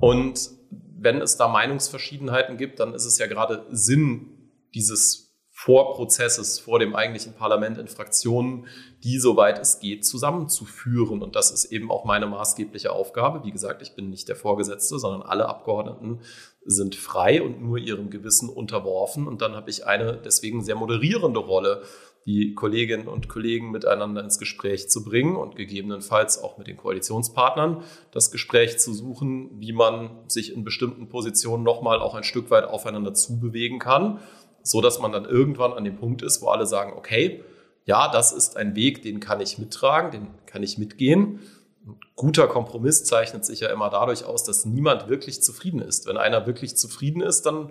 Und 0.00 0.50
wenn 0.70 1.20
es 1.20 1.36
da 1.36 1.48
Meinungsverschiedenheiten 1.48 2.56
gibt, 2.56 2.80
dann 2.80 2.94
ist 2.94 3.06
es 3.06 3.18
ja 3.18 3.26
gerade 3.26 3.66
Sinn 3.70 4.50
dieses 4.74 5.30
Vorprozesses 5.52 6.58
vor 6.58 6.78
dem 6.78 6.96
eigentlichen 6.96 7.34
Parlament 7.34 7.76
in 7.76 7.86
Fraktionen, 7.86 8.66
die, 9.04 9.18
soweit 9.18 9.58
es 9.58 9.78
geht, 9.78 10.06
zusammenzuführen. 10.06 11.22
Und 11.22 11.36
das 11.36 11.50
ist 11.50 11.66
eben 11.66 11.90
auch 11.90 12.06
meine 12.06 12.26
maßgebliche 12.26 12.90
Aufgabe. 12.90 13.44
Wie 13.44 13.50
gesagt, 13.50 13.82
ich 13.82 13.94
bin 13.94 14.08
nicht 14.08 14.28
der 14.28 14.36
Vorgesetzte, 14.36 14.98
sondern 14.98 15.20
alle 15.20 15.50
Abgeordneten 15.50 16.20
sind 16.64 16.94
frei 16.94 17.42
und 17.42 17.60
nur 17.60 17.76
ihrem 17.76 18.08
Gewissen 18.08 18.48
unterworfen. 18.48 19.26
Und 19.26 19.42
dann 19.42 19.54
habe 19.54 19.68
ich 19.68 19.86
eine 19.86 20.16
deswegen 20.16 20.64
sehr 20.64 20.76
moderierende 20.76 21.40
Rolle 21.40 21.82
die 22.26 22.54
Kolleginnen 22.54 23.08
und 23.08 23.28
Kollegen 23.28 23.70
miteinander 23.70 24.22
ins 24.22 24.38
Gespräch 24.38 24.88
zu 24.90 25.04
bringen 25.04 25.36
und 25.36 25.56
gegebenenfalls 25.56 26.42
auch 26.42 26.58
mit 26.58 26.66
den 26.66 26.76
Koalitionspartnern 26.76 27.82
das 28.12 28.30
Gespräch 28.30 28.78
zu 28.78 28.92
suchen, 28.92 29.50
wie 29.58 29.72
man 29.72 30.10
sich 30.28 30.54
in 30.54 30.64
bestimmten 30.64 31.08
Positionen 31.08 31.62
nochmal 31.62 32.00
auch 32.00 32.14
ein 32.14 32.24
Stück 32.24 32.50
weit 32.50 32.64
aufeinander 32.64 33.14
zubewegen 33.14 33.78
kann, 33.78 34.20
so 34.62 34.80
dass 34.80 35.00
man 35.00 35.12
dann 35.12 35.24
irgendwann 35.24 35.72
an 35.72 35.84
dem 35.84 35.96
Punkt 35.96 36.22
ist, 36.22 36.42
wo 36.42 36.48
alle 36.48 36.66
sagen, 36.66 36.92
okay, 36.96 37.42
ja, 37.86 38.08
das 38.08 38.32
ist 38.32 38.56
ein 38.56 38.76
Weg, 38.76 39.02
den 39.02 39.20
kann 39.20 39.40
ich 39.40 39.58
mittragen, 39.58 40.10
den 40.10 40.28
kann 40.44 40.62
ich 40.62 40.76
mitgehen. 40.76 41.40
Ein 41.86 41.98
guter 42.14 42.46
Kompromiss 42.46 43.04
zeichnet 43.04 43.46
sich 43.46 43.60
ja 43.60 43.70
immer 43.70 43.88
dadurch 43.88 44.24
aus, 44.24 44.44
dass 44.44 44.66
niemand 44.66 45.08
wirklich 45.08 45.42
zufrieden 45.42 45.80
ist. 45.80 46.06
Wenn 46.06 46.18
einer 46.18 46.46
wirklich 46.46 46.76
zufrieden 46.76 47.22
ist, 47.22 47.46
dann 47.46 47.70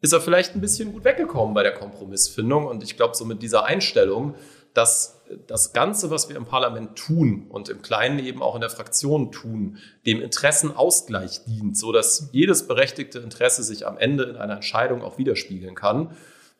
ist 0.00 0.12
er 0.12 0.20
vielleicht 0.20 0.54
ein 0.54 0.60
bisschen 0.60 0.92
gut 0.92 1.04
weggekommen 1.04 1.54
bei 1.54 1.62
der 1.62 1.72
Kompromissfindung. 1.72 2.66
Und 2.66 2.82
ich 2.82 2.96
glaube, 2.96 3.16
so 3.16 3.24
mit 3.24 3.42
dieser 3.42 3.64
Einstellung, 3.64 4.34
dass 4.74 5.20
das 5.46 5.72
Ganze, 5.72 6.10
was 6.10 6.28
wir 6.28 6.36
im 6.36 6.44
Parlament 6.44 6.96
tun 6.96 7.46
und 7.48 7.68
im 7.68 7.82
Kleinen 7.82 8.18
eben 8.18 8.42
auch 8.42 8.54
in 8.54 8.60
der 8.60 8.70
Fraktion 8.70 9.32
tun, 9.32 9.78
dem 10.06 10.22
Interessenausgleich 10.22 11.44
dient, 11.44 11.76
so 11.76 11.92
dass 11.92 12.28
jedes 12.32 12.66
berechtigte 12.66 13.18
Interesse 13.18 13.62
sich 13.62 13.86
am 13.86 13.98
Ende 13.98 14.24
in 14.24 14.36
einer 14.36 14.54
Entscheidung 14.54 15.02
auch 15.02 15.18
widerspiegeln 15.18 15.74
kann. 15.74 16.16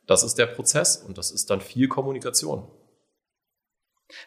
Das 0.06 0.24
ist 0.24 0.36
der 0.36 0.46
Prozess 0.46 0.96
und 0.96 1.16
das 1.18 1.30
ist 1.30 1.50
dann 1.50 1.60
viel 1.60 1.88
Kommunikation. 1.88 2.66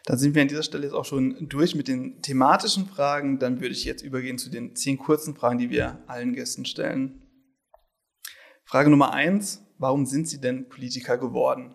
Dann 0.04 0.16
sind 0.16 0.34
wir 0.34 0.42
an 0.42 0.48
dieser 0.48 0.62
Stelle 0.62 0.84
jetzt 0.84 0.94
auch 0.94 1.04
schon 1.04 1.48
durch 1.48 1.74
mit 1.74 1.88
den 1.88 2.22
thematischen 2.22 2.86
Fragen. 2.86 3.38
Dann 3.38 3.60
würde 3.60 3.74
ich 3.74 3.84
jetzt 3.84 4.02
übergehen 4.02 4.38
zu 4.38 4.48
den 4.48 4.76
zehn 4.76 4.96
kurzen 4.96 5.34
Fragen, 5.34 5.58
die 5.58 5.70
wir 5.70 5.98
allen 6.06 6.34
Gästen 6.34 6.64
stellen. 6.64 7.21
Frage 8.64 8.90
Nummer 8.90 9.12
eins, 9.12 9.64
warum 9.78 10.06
sind 10.06 10.28
Sie 10.28 10.40
denn 10.40 10.68
Politiker 10.68 11.18
geworden? 11.18 11.74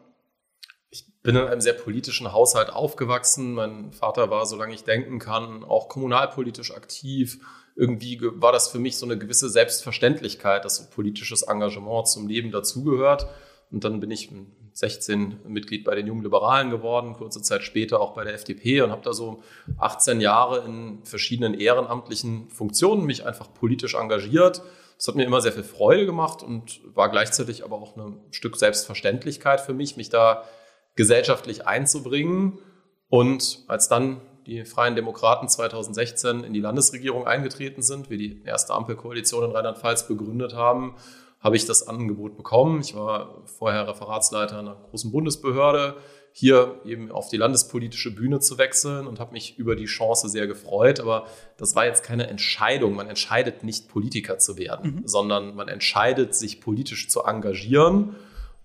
Ich 0.89 1.06
bin 1.22 1.36
in 1.36 1.44
einem 1.44 1.62
sehr 1.62 1.74
politischen 1.74 2.32
Haushalt 2.32 2.70
aufgewachsen. 2.70 3.53
Mein 3.53 3.91
Vater 3.91 4.29
war, 4.29 4.46
solange 4.46 4.74
ich 4.74 4.84
denken 4.84 5.20
kann, 5.20 5.63
auch 5.63 5.89
kommunalpolitisch 5.89 6.74
aktiv. 6.74 7.39
Irgendwie 7.75 8.20
war 8.22 8.51
das 8.51 8.70
für 8.70 8.79
mich 8.79 8.98
so 8.98 9.06
eine 9.06 9.17
gewisse 9.17 9.50
Selbstverständlichkeit, 9.50 10.65
dass 10.65 10.77
so 10.77 10.89
politisches 10.89 11.44
Engagement 11.44 12.08
zum 12.08 12.27
Leben 12.27 12.51
dazugehört. 12.51 13.27
Und 13.70 13.84
dann 13.84 14.00
bin 14.00 14.10
ich 14.10 14.32
16 14.74 15.41
Mitglied 15.48 15.84
bei 15.84 15.96
den 15.96 16.08
Jungen 16.08 16.24
Liberalen 16.24 16.70
geworden, 16.70 17.13
kurze 17.13 17.41
Zeit 17.41 17.63
später 17.63 18.00
auch 18.00 18.13
bei 18.13 18.24
der 18.24 18.34
FDP 18.34 18.82
und 18.82 18.91
habe 18.91 19.01
da 19.03 19.12
so 19.12 19.41
18 19.77 20.22
Jahre 20.22 20.63
in 20.65 21.03
verschiedenen 21.03 21.53
ehrenamtlichen 21.53 22.50
Funktionen 22.50 23.06
mich 23.06 23.25
einfach 23.25 23.53
politisch 23.53 23.96
engagiert. 23.96 24.62
Das 24.97 25.07
hat 25.07 25.15
mir 25.15 25.25
immer 25.25 25.41
sehr 25.41 25.53
viel 25.53 25.63
Freude 25.63 26.05
gemacht 26.05 26.41
und 26.41 26.81
war 26.95 27.09
gleichzeitig 27.09 27.63
aber 27.63 27.77
auch 27.77 27.95
ein 27.95 28.19
Stück 28.31 28.57
Selbstverständlichkeit 28.57 29.61
für 29.61 29.73
mich, 29.73 29.95
mich 29.95 30.09
da 30.09 30.43
gesellschaftlich 30.95 31.67
einzubringen. 31.67 32.59
Und 33.09 33.63
als 33.67 33.87
dann 33.87 34.21
die 34.47 34.65
Freien 34.65 34.95
Demokraten 34.95 35.47
2016 35.47 36.43
in 36.43 36.53
die 36.53 36.61
Landesregierung 36.61 37.27
eingetreten 37.27 37.81
sind, 37.81 38.09
wir 38.09 38.17
die 38.17 38.41
erste 38.43 38.73
Ampelkoalition 38.73 39.45
in 39.45 39.51
Rheinland-Pfalz 39.51 40.07
begründet 40.07 40.55
haben, 40.55 40.95
habe 41.39 41.55
ich 41.55 41.65
das 41.65 41.87
Angebot 41.87 42.35
bekommen. 42.35 42.81
Ich 42.81 42.95
war 42.95 43.43
vorher 43.45 43.87
Referatsleiter 43.87 44.57
einer 44.57 44.75
großen 44.89 45.11
Bundesbehörde, 45.11 45.97
hier 46.39 46.79
eben 46.86 47.12
auf 47.12 47.29
die 47.29 47.38
landespolitische 47.38 48.13
Bühne 48.13 48.39
zu 48.39 48.60
wechseln 48.60 49.08
und 49.08 49.20
habe 49.20 49.34
mich 49.34 49.58
über 49.58 49.75
die 49.75 49.86
Chance 49.86 50.29
sehr 50.29 50.46
gefreut. 50.46 51.00
Aber 51.00 51.25
das 51.58 51.75
war 51.75 51.88
jetzt 51.88 52.03
keine 52.03 52.27
Entscheidung. 52.27 52.94
Man 52.94 53.10
entscheidet 53.10 53.63
nicht, 53.63 53.89
Politiker 53.89 54.38
zu 54.38 54.56
werden, 54.56 54.98
mhm. 54.98 55.08
sondern 55.08 55.56
man 55.56 55.67
entscheidet, 55.67 56.36
sich 56.36 56.62
politisch 56.62 57.10
zu 57.10 57.24
engagieren. 57.24 58.15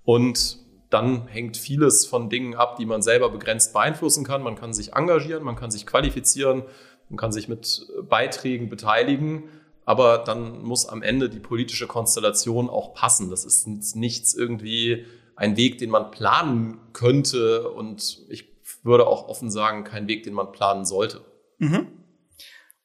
Und 0.05 0.59
dann 0.91 1.29
hängt 1.29 1.57
vieles 1.57 2.05
von 2.05 2.29
Dingen 2.29 2.55
ab, 2.57 2.76
die 2.76 2.85
man 2.85 3.00
selber 3.00 3.31
begrenzt 3.31 3.73
beeinflussen 3.73 4.23
kann. 4.23 4.43
Man 4.43 4.57
kann 4.57 4.75
sich 4.75 4.93
engagieren, 4.93 5.43
man 5.43 5.57
kann 5.57 5.71
sich 5.71 5.87
qualifizieren, 5.87 6.64
man 7.09 7.17
kann 7.17 7.33
sich 7.33 7.49
mit 7.49 7.87
Beiträgen 8.07 8.69
beteiligen 8.69 9.45
aber 9.85 10.19
dann 10.19 10.62
muss 10.62 10.87
am 10.87 11.02
Ende 11.02 11.29
die 11.29 11.41
politische 11.41 11.87
Konstellation 11.87 12.71
auch 12.71 12.95
passen. 12.95 13.31
Das 13.31 13.45
ist 13.45 13.67
nichts 13.97 14.33
irgendwie 14.35 15.07
ein 15.42 15.56
Weg, 15.56 15.78
den 15.78 15.90
man 15.90 16.12
planen 16.12 16.78
könnte 16.92 17.68
und 17.68 18.20
ich 18.28 18.44
würde 18.84 19.08
auch 19.08 19.26
offen 19.26 19.50
sagen, 19.50 19.82
kein 19.82 20.06
Weg, 20.06 20.22
den 20.22 20.34
man 20.34 20.52
planen 20.52 20.84
sollte. 20.84 21.20
Mhm. 21.58 21.88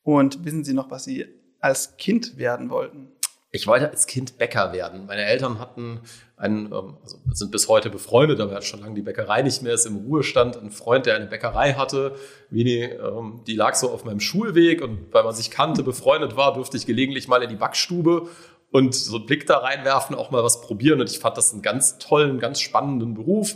Und 0.01 0.43
wissen 0.43 0.63
Sie 0.63 0.73
noch, 0.73 0.89
was 0.89 1.03
Sie 1.03 1.27
als 1.59 1.97
Kind 1.97 2.37
werden 2.37 2.71
wollten? 2.71 3.11
Ich 3.51 3.67
wollte 3.67 3.91
als 3.91 4.07
Kind 4.07 4.39
Bäcker 4.39 4.73
werden. 4.73 5.05
Meine 5.05 5.23
Eltern 5.23 5.59
hatten 5.59 6.01
einen, 6.35 6.65
ähm, 6.71 6.97
also 7.03 7.17
sind 7.31 7.51
bis 7.51 7.67
heute 7.67 7.91
befreundet, 7.91 8.39
aber 8.39 8.51
er 8.53 8.57
hat 8.57 8.63
schon 8.63 8.79
lange 8.79 8.95
die 8.95 9.01
Bäckerei 9.03 9.43
nicht 9.43 9.61
mehr, 9.61 9.73
ist 9.73 9.85
im 9.85 9.97
Ruhestand. 9.97 10.57
Ein 10.57 10.71
Freund, 10.71 11.05
der 11.05 11.15
eine 11.15 11.27
Bäckerei 11.27 11.73
hatte, 11.73 12.15
Vini, 12.49 12.83
ähm, 12.85 13.41
die 13.45 13.55
lag 13.55 13.75
so 13.75 13.91
auf 13.91 14.03
meinem 14.03 14.19
Schulweg 14.19 14.81
und 14.81 15.13
weil 15.13 15.23
man 15.23 15.35
sich 15.35 15.51
kannte, 15.51 15.83
befreundet 15.83 16.35
war, 16.35 16.55
durfte 16.55 16.75
ich 16.75 16.87
gelegentlich 16.87 17.27
mal 17.27 17.43
in 17.43 17.49
die 17.49 17.55
Backstube 17.55 18.27
und 18.71 18.93
so 18.93 19.17
einen 19.17 19.25
Blick 19.25 19.47
da 19.47 19.57
reinwerfen, 19.57 20.15
auch 20.15 20.31
mal 20.31 20.43
was 20.43 20.61
probieren. 20.61 20.99
Und 21.01 21.09
ich 21.09 21.19
fand 21.19 21.37
das 21.37 21.53
einen 21.53 21.61
ganz 21.61 21.97
tollen, 21.97 22.39
ganz 22.39 22.59
spannenden 22.59 23.13
Beruf. 23.13 23.55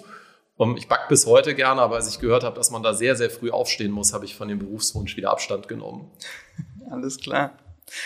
Und 0.58 0.78
ich 0.78 0.88
back 0.88 1.08
bis 1.10 1.26
heute 1.26 1.56
gerne, 1.56 1.82
aber 1.82 1.96
als 1.96 2.08
ich 2.08 2.20
gehört 2.20 2.44
habe, 2.44 2.56
dass 2.56 2.72
man 2.72 2.84
da 2.84 2.94
sehr, 2.94 3.16
sehr 3.16 3.30
früh 3.30 3.50
aufstehen 3.50 3.92
muss, 3.92 4.14
habe 4.14 4.26
ich 4.26 4.36
von 4.36 4.48
dem 4.48 4.60
Berufswunsch 4.60 5.18
wieder 5.18 5.32
Abstand 5.32 5.68
genommen. 5.68 6.12
Alles 6.92 7.18
klar. 7.18 7.58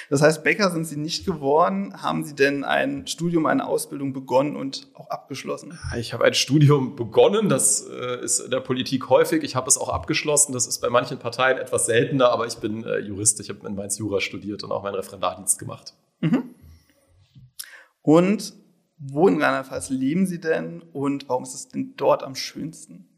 Das 0.10 0.22
heißt, 0.22 0.44
Bäcker 0.44 0.72
sind 0.72 0.86
Sie 0.86 0.98
nicht 0.98 1.26
geworden. 1.26 2.02
Haben 2.02 2.24
Sie 2.24 2.34
denn 2.34 2.64
ein 2.64 3.06
Studium, 3.08 3.46
eine 3.46 3.68
Ausbildung 3.68 4.14
begonnen 4.14 4.56
und 4.56 4.88
auch 4.96 5.10
abgeschlossen? 5.10 5.78
Ich 5.98 6.14
habe 6.14 6.26
ein 6.26 6.34
Studium 6.34 6.96
begonnen. 6.96 7.50
Das 7.50 7.88
äh, 7.88 8.24
ist 8.24 8.40
in 8.40 8.52
der 8.52 8.62
Politik 8.62 9.10
häufig. 9.10 9.44
Ich 9.44 9.56
habe 9.56 9.68
es 9.68 9.78
auch 9.78 9.90
abgeschlossen. 9.90 10.54
Das 10.54 10.66
ist 10.66 10.80
bei 10.80 10.90
manchen 10.90 11.20
Parteien 11.20 11.58
etwas 11.58 11.86
seltener, 11.86 12.32
aber 12.32 12.48
ich 12.48 12.56
bin 12.56 12.84
äh, 12.84 13.00
Jurist. 13.00 13.40
Ich 13.40 13.50
habe 13.50 13.68
in 13.68 13.76
Mainz 13.76 13.98
Jura 13.98 14.22
studiert 14.22 14.64
und 14.64 14.72
auch 14.72 14.82
meinen 14.82 14.96
Referendardienst 14.96 15.60
gemacht. 15.60 15.94
Mhm. 16.22 16.55
Und 18.06 18.54
wo 18.98 19.28
in 19.28 19.42
Rheinland-Pfalz 19.42 19.90
leben 19.90 20.28
Sie 20.28 20.40
denn 20.40 20.84
und 20.94 21.28
warum 21.28 21.44
ist 21.44 21.56
es 21.56 21.70
denn 21.70 21.96
dort 21.98 22.22
am 22.22 22.36
schönsten? 22.36 23.10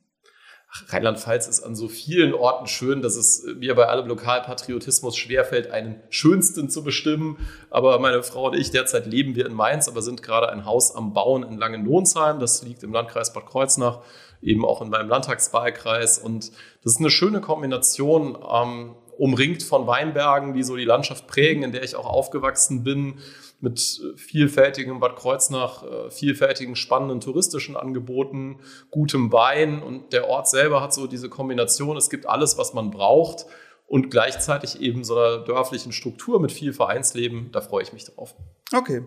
Rheinland-Pfalz 0.88 1.48
ist 1.48 1.62
an 1.62 1.76
so 1.76 1.90
vielen 1.90 2.34
Orten 2.34 2.68
schön, 2.68 3.02
dass 3.02 3.18
es 3.18 3.46
mir 3.58 3.76
bei 3.76 3.88
allem 3.88 4.08
Lokalpatriotismus 4.08 5.18
schwerfällt, 5.18 5.72
einen 5.72 6.02
schönsten 6.10 6.70
zu 6.70 6.86
bestimmen. 6.86 7.38
Aber 7.70 8.00
meine 8.00 8.24
Frau 8.24 8.48
und 8.48 8.56
ich, 8.56 8.72
derzeit 8.72 9.08
leben 9.08 9.36
wir 9.36 9.46
in 9.46 9.54
Mainz, 9.54 9.90
aber 9.90 10.02
sind 10.02 10.24
gerade 10.24 10.50
ein 10.50 10.64
Haus 10.64 10.96
am 10.96 11.14
Bauen 11.14 11.44
in 11.44 11.58
Langenlohnsheim. 11.58 12.40
Das 12.40 12.64
liegt 12.64 12.84
im 12.84 12.94
Landkreis 12.94 13.34
Bad 13.34 13.46
Kreuznach, 13.46 14.00
eben 14.42 14.64
auch 14.66 14.82
in 14.82 14.90
meinem 14.90 15.10
Landtagswahlkreis. 15.10 16.18
Und 16.18 16.52
das 16.84 16.94
ist 16.94 17.00
eine 17.00 17.10
schöne 17.10 17.42
Kombination, 17.42 18.38
ähm, 18.50 18.96
umringt 19.18 19.64
von 19.64 19.88
Weinbergen, 19.88 20.54
die 20.54 20.64
so 20.64 20.76
die 20.76 20.86
Landschaft 20.86 21.28
prägen, 21.28 21.64
in 21.64 21.72
der 21.72 21.84
ich 21.84 21.96
auch 21.96 22.06
aufgewachsen 22.06 22.84
bin 22.84 23.16
mit 23.60 24.02
vielfältigem 24.16 25.00
Bad 25.00 25.16
Kreuznach, 25.16 25.84
äh, 25.84 26.12
vielfältigen 26.12 26.76
spannenden 26.76 27.22
touristischen 27.22 27.76
Angeboten, 27.76 28.60
gutem 28.92 29.32
Wein 29.32 29.82
und 29.82 30.14
der 30.14 30.28
Ort 30.28 30.48
selber 30.48 30.82
hat 30.82 30.94
so 30.94 31.08
diese 31.08 31.30
Kombination, 31.30 31.98
es 31.98 32.10
gibt 32.10 32.28
alles, 32.28 32.58
was 32.58 32.74
man 32.74 32.92
braucht 32.92 33.48
und 33.88 34.12
gleichzeitig 34.12 34.82
eben 34.82 35.04
so 35.04 35.18
einer 35.18 35.40
dörflichen 35.40 35.92
Struktur 35.92 36.40
mit 36.40 36.52
viel 36.52 36.72
Vereinsleben, 36.72 37.50
da 37.52 37.62
freue 37.62 37.82
ich 37.82 37.94
mich 37.94 38.06
drauf. 38.06 38.36
Okay, 38.76 39.04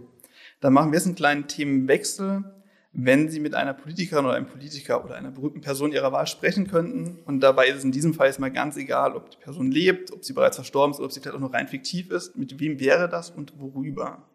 dann 0.61 0.73
machen 0.73 0.91
wir 0.91 0.99
jetzt 0.99 1.07
einen 1.07 1.15
kleinen 1.15 1.47
Themenwechsel 1.47 2.45
wenn 2.93 3.29
Sie 3.29 3.39
mit 3.39 3.55
einer 3.55 3.73
Politikerin 3.73 4.25
oder 4.25 4.35
einem 4.35 4.49
Politiker 4.49 5.05
oder 5.05 5.15
einer 5.15 5.31
berühmten 5.31 5.61
Person 5.61 5.93
Ihrer 5.93 6.13
Wahl 6.13 6.27
sprechen 6.27 6.67
könnten. 6.67 7.21
Und 7.25 7.41
dabei 7.41 7.69
ist 7.69 7.77
es 7.77 7.85
in 7.85 7.93
diesem 7.93 8.15
Fall 8.15 8.27
jetzt 8.27 8.41
mal 8.41 8.51
ganz 8.51 8.77
egal, 8.77 9.15
ob 9.15 9.31
die 9.31 9.37
Person 9.37 9.71
lebt, 9.71 10.13
ob 10.13 10.25
sie 10.25 10.33
bereits 10.33 10.57
verstorben 10.57 10.93
ist 10.93 10.99
oder 10.99 11.07
ob 11.07 11.13
sie 11.13 11.21
vielleicht 11.21 11.37
auch 11.37 11.41
nur 11.41 11.55
rein 11.55 11.69
fiktiv 11.69 12.11
ist. 12.11 12.37
Mit 12.37 12.59
wem 12.59 12.81
wäre 12.81 13.09
das 13.09 13.31
und 13.31 13.59
worüber? 13.61 14.29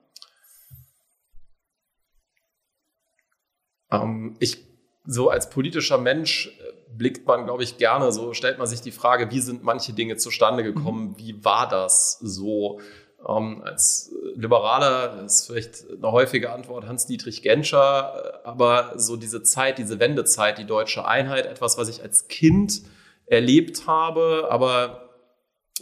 Ähm, 3.92 4.38
ich, 4.40 4.66
so 5.06 5.30
als 5.30 5.50
politischer 5.50 5.98
Mensch 5.98 6.48
äh, 6.48 6.96
blickt 6.96 7.28
man, 7.28 7.46
glaube 7.46 7.64
ich, 7.64 7.78
gerne, 7.78 8.12
so 8.14 8.34
stellt 8.34 8.58
man 8.58 8.68
sich 8.68 8.82
die 8.82 8.92
Frage, 8.92 9.32
wie 9.32 9.42
sind 9.42 9.64
manche 9.64 9.92
Dinge 9.92 10.16
zustande 10.16 10.64
gekommen? 10.64 11.10
Mhm. 11.10 11.18
Wie 11.18 11.44
war 11.44 11.68
das 11.68 12.20
so? 12.22 12.80
Ähm, 13.28 13.62
als 13.64 14.14
Liberaler 14.36 15.24
ist 15.26 15.48
vielleicht 15.48 15.86
eine 15.90 16.12
häufige 16.12 16.52
Antwort 16.52 16.86
Hans-Dietrich 16.86 17.42
Genscher, 17.42 18.42
äh, 18.44 18.48
aber 18.48 18.94
so 18.98 19.16
diese 19.16 19.44
Zeit, 19.44 19.78
diese 19.78 20.00
Wendezeit, 20.00 20.58
die 20.58 20.66
deutsche 20.66 21.06
Einheit, 21.06 21.46
etwas, 21.46 21.78
was 21.78 21.88
ich 21.88 22.02
als 22.02 22.28
Kind 22.28 22.82
erlebt 23.26 23.88
habe, 23.88 24.48
aber 24.52 25.10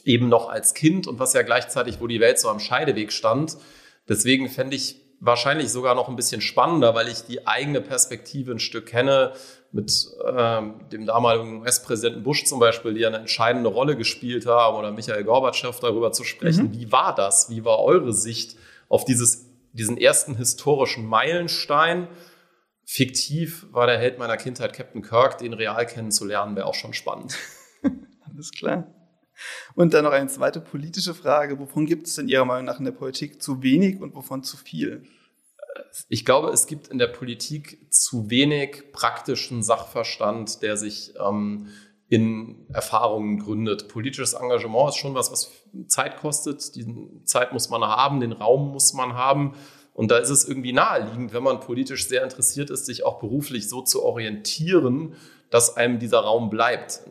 eben 0.06 0.30
noch 0.30 0.50
als 0.50 0.74
Kind 0.74 1.08
und 1.08 1.20
was 1.20 1.34
ja 1.34 1.42
gleichzeitig, 1.42 2.00
wo 2.00 2.08
die 2.08 2.20
Welt 2.20 2.40
so 2.40 2.50
am 2.50 2.60
Scheideweg 2.60 3.12
stand. 3.12 3.58
Deswegen 4.08 4.50
fände 4.50 4.76
ich 4.76 5.03
wahrscheinlich 5.26 5.72
sogar 5.72 5.96
noch 5.96 6.10
ein 6.10 6.16
bisschen 6.16 6.42
spannender, 6.42 6.96
weil 6.96 7.08
ich 7.08 7.24
die 7.24 7.48
eigene 7.48 7.82
Perspektive 7.82 8.52
ein 8.52 8.60
Stück 8.60 8.88
kenne, 8.88 9.34
mit 9.72 10.08
ähm, 10.38 10.88
dem 10.92 11.08
damaligen 11.08 11.62
US-Präsidenten 11.62 12.22
Bush 12.22 12.46
zum 12.46 12.60
Beispiel, 12.60 12.94
die 12.94 13.06
eine 13.06 13.18
entscheidende 13.18 13.70
Rolle 13.70 13.98
gespielt 13.98 14.46
haben, 14.46 14.78
oder 14.78 14.92
Michael 14.92 15.24
Gorbatschow 15.24 15.80
darüber 15.80 16.12
zu 16.12 16.24
sprechen. 16.24 16.68
Mhm. 16.68 16.74
Wie 16.74 16.92
war 16.92 17.16
das? 17.16 17.50
Wie 17.50 17.66
war 17.66 17.80
eure 17.80 18.14
Sicht 18.14 18.56
auf 18.88 19.04
dieses, 19.04 19.48
diesen 19.72 19.98
ersten 19.98 20.36
historischen 20.36 21.08
Meilenstein? 21.08 22.08
Fiktiv 22.86 23.66
war 23.72 23.88
der 23.88 23.98
Held 23.98 24.20
meiner 24.20 24.38
Kindheit 24.38 24.74
Captain 24.74 25.02
Kirk, 25.02 25.40
den 25.40 25.54
real 25.54 25.86
kennenzulernen, 25.88 26.56
wäre 26.56 26.68
auch 26.68 26.76
schon 26.76 26.94
spannend. 26.94 27.36
Alles 28.30 28.52
klar. 28.52 28.86
Und 29.76 29.94
dann 29.94 30.04
noch 30.04 30.12
eine 30.12 30.30
zweite 30.30 30.62
politische 30.62 31.14
Frage. 31.14 31.60
Wovon 31.60 31.86
gibt 31.86 32.08
es 32.08 32.16
denn 32.16 32.28
Ihrer 32.28 32.46
Meinung 32.46 32.66
nach 32.66 32.80
in 32.80 32.86
der 32.86 32.92
Politik 32.92 33.42
zu 33.42 33.64
wenig 33.64 34.02
und 34.02 34.16
wovon 34.16 34.44
zu 34.44 34.58
viel? 34.58 35.04
Ich 36.08 36.26
glaube, 36.26 36.50
es 36.50 36.68
gibt 36.68 36.88
in 36.88 37.00
der 37.00 37.08
Politik 37.08 37.92
zu 37.92 38.30
wenig 38.30 38.92
praktischen 38.92 39.64
Sachverstand, 39.64 40.62
der 40.62 40.78
sich 40.78 41.14
ähm, 41.20 41.68
in 42.10 42.68
Erfahrungen 42.72 43.40
gründet. 43.40 43.88
Politisches 43.88 44.34
Engagement 44.34 44.90
ist 44.90 44.98
schon 44.98 45.16
was, 45.16 45.32
was 45.32 45.52
Zeit 45.88 46.18
kostet. 46.18 46.76
Die 46.76 46.86
Zeit 47.26 47.54
muss 47.54 47.70
man 47.70 47.82
haben, 47.82 48.20
den 48.20 48.34
Raum 48.34 48.72
muss 48.72 48.94
man 48.94 49.14
haben. 49.14 49.56
Und 49.94 50.10
da 50.12 50.18
ist 50.18 50.30
es 50.30 50.48
irgendwie 50.48 50.74
naheliegend, 50.74 51.34
wenn 51.34 51.44
man 51.44 51.60
politisch 51.60 52.08
sehr 52.08 52.24
interessiert 52.24 52.70
ist, 52.70 52.86
sich 52.86 53.06
auch 53.06 53.20
beruflich 53.20 53.70
so 53.70 53.82
zu 53.82 54.04
orientieren, 54.04 55.16
dass 55.50 55.78
einem 55.78 56.00
dieser 56.00 56.20
Raum 56.20 56.50
bleibt 56.50 57.02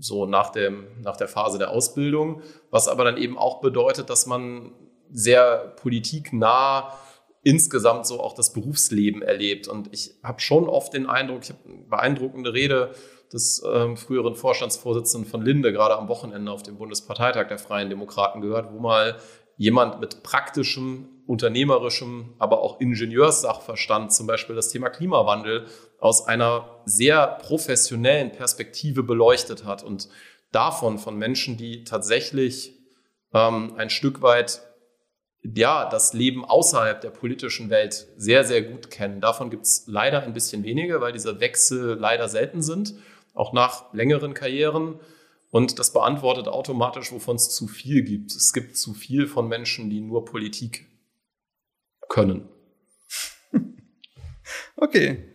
so 0.00 0.26
nach, 0.26 0.50
dem, 0.50 0.86
nach 1.02 1.16
der 1.16 1.28
Phase 1.28 1.58
der 1.58 1.70
Ausbildung, 1.70 2.42
was 2.70 2.88
aber 2.88 3.04
dann 3.04 3.16
eben 3.16 3.38
auch 3.38 3.60
bedeutet, 3.60 4.10
dass 4.10 4.26
man 4.26 4.72
sehr 5.10 5.74
politiknah 5.76 6.92
insgesamt 7.42 8.06
so 8.06 8.20
auch 8.20 8.34
das 8.34 8.52
Berufsleben 8.52 9.22
erlebt. 9.22 9.68
Und 9.68 9.92
ich 9.92 10.14
habe 10.22 10.40
schon 10.40 10.68
oft 10.68 10.94
den 10.94 11.06
Eindruck, 11.06 11.42
ich 11.42 11.50
habe 11.50 11.60
eine 11.66 11.84
beeindruckende 11.84 12.54
Rede 12.54 12.94
des 13.32 13.62
ähm, 13.70 13.96
früheren 13.96 14.34
Vorstandsvorsitzenden 14.34 15.30
von 15.30 15.42
Linde 15.42 15.72
gerade 15.72 15.96
am 15.96 16.08
Wochenende 16.08 16.50
auf 16.50 16.62
dem 16.62 16.78
Bundesparteitag 16.78 17.48
der 17.48 17.58
Freien 17.58 17.90
Demokraten 17.90 18.40
gehört, 18.40 18.72
wo 18.72 18.80
mal 18.80 19.16
jemand 19.56 20.00
mit 20.00 20.22
praktischem 20.22 21.08
unternehmerischem, 21.26 22.34
aber 22.38 22.60
auch 22.60 22.80
Ingenieurssachverstand, 22.80 24.12
zum 24.12 24.26
Beispiel 24.26 24.56
das 24.56 24.68
Thema 24.68 24.90
Klimawandel, 24.90 25.66
aus 25.98 26.26
einer 26.26 26.82
sehr 26.84 27.26
professionellen 27.26 28.32
Perspektive 28.32 29.02
beleuchtet 29.02 29.64
hat 29.64 29.82
und 29.82 30.08
davon 30.52 30.98
von 30.98 31.16
Menschen, 31.16 31.56
die 31.56 31.84
tatsächlich 31.84 32.74
ähm, 33.32 33.74
ein 33.76 33.90
Stück 33.90 34.22
weit 34.22 34.62
ja, 35.54 35.88
das 35.88 36.14
Leben 36.14 36.44
außerhalb 36.44 37.00
der 37.00 37.10
politischen 37.10 37.68
Welt 37.68 38.06
sehr, 38.16 38.44
sehr 38.44 38.62
gut 38.62 38.90
kennen. 38.90 39.20
Davon 39.20 39.50
gibt 39.50 39.64
es 39.64 39.84
leider 39.86 40.22
ein 40.22 40.32
bisschen 40.32 40.64
weniger, 40.64 41.00
weil 41.00 41.12
diese 41.12 41.38
Wechsel 41.40 41.98
leider 41.98 42.28
selten 42.28 42.62
sind, 42.62 42.94
auch 43.34 43.52
nach 43.52 43.92
längeren 43.92 44.32
Karrieren. 44.32 45.00
Und 45.50 45.78
das 45.78 45.92
beantwortet 45.92 46.48
automatisch, 46.48 47.12
wovon 47.12 47.36
es 47.36 47.50
zu 47.50 47.66
viel 47.68 48.02
gibt. 48.02 48.32
Es 48.32 48.52
gibt 48.54 48.76
zu 48.76 48.94
viel 48.94 49.26
von 49.26 49.46
Menschen, 49.46 49.90
die 49.90 50.00
nur 50.00 50.24
Politik 50.24 50.86
können. 52.14 52.48
Okay. 54.76 55.30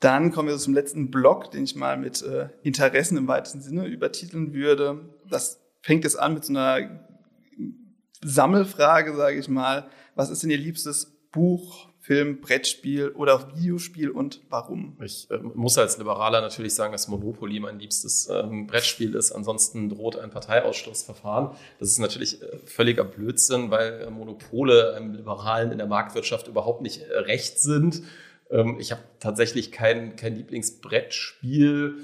Dann 0.00 0.30
kommen 0.30 0.48
wir 0.48 0.58
zum 0.58 0.74
letzten 0.74 1.10
Block, 1.10 1.50
den 1.50 1.64
ich 1.64 1.74
mal 1.74 1.96
mit 1.96 2.22
äh, 2.22 2.50
Interessen 2.62 3.16
im 3.16 3.26
weitesten 3.26 3.62
Sinne 3.62 3.86
übertiteln 3.86 4.52
würde. 4.52 5.08
Das 5.28 5.60
fängt 5.80 6.04
jetzt 6.04 6.18
an 6.18 6.34
mit 6.34 6.44
so 6.44 6.52
einer 6.52 7.00
Sammelfrage, 8.22 9.16
sage 9.16 9.38
ich 9.38 9.48
mal. 9.48 9.88
Was 10.14 10.28
ist 10.28 10.42
denn 10.42 10.50
Ihr 10.50 10.58
liebstes 10.58 11.06
Buch, 11.32 11.88
Film, 12.06 12.40
Brettspiel 12.40 13.08
oder 13.08 13.52
Videospiel 13.56 14.10
und 14.10 14.40
warum? 14.48 14.96
Ich 15.02 15.28
äh, 15.28 15.38
muss 15.38 15.76
als 15.76 15.98
Liberaler 15.98 16.40
natürlich 16.40 16.72
sagen, 16.72 16.92
dass 16.92 17.08
Monopoly 17.08 17.58
mein 17.58 17.80
liebstes 17.80 18.28
ähm, 18.30 18.68
Brettspiel 18.68 19.16
ist. 19.16 19.32
Ansonsten 19.32 19.88
droht 19.88 20.16
ein 20.16 20.30
Parteiausschlussverfahren. 20.30 21.56
Das 21.80 21.88
ist 21.88 21.98
natürlich 21.98 22.40
äh, 22.40 22.58
völliger 22.64 23.02
Blödsinn, 23.02 23.72
weil 23.72 24.02
äh, 24.02 24.10
Monopole 24.10 24.94
einem 24.94 25.14
Liberalen 25.14 25.72
in 25.72 25.78
der 25.78 25.88
Marktwirtschaft 25.88 26.46
überhaupt 26.46 26.80
nicht 26.80 27.02
äh, 27.02 27.18
recht 27.18 27.58
sind. 27.58 28.02
Ähm, 28.50 28.76
ich 28.78 28.92
habe 28.92 29.02
tatsächlich 29.18 29.72
kein, 29.72 30.14
kein 30.14 30.36
Lieblingsbrettspiel, 30.36 31.96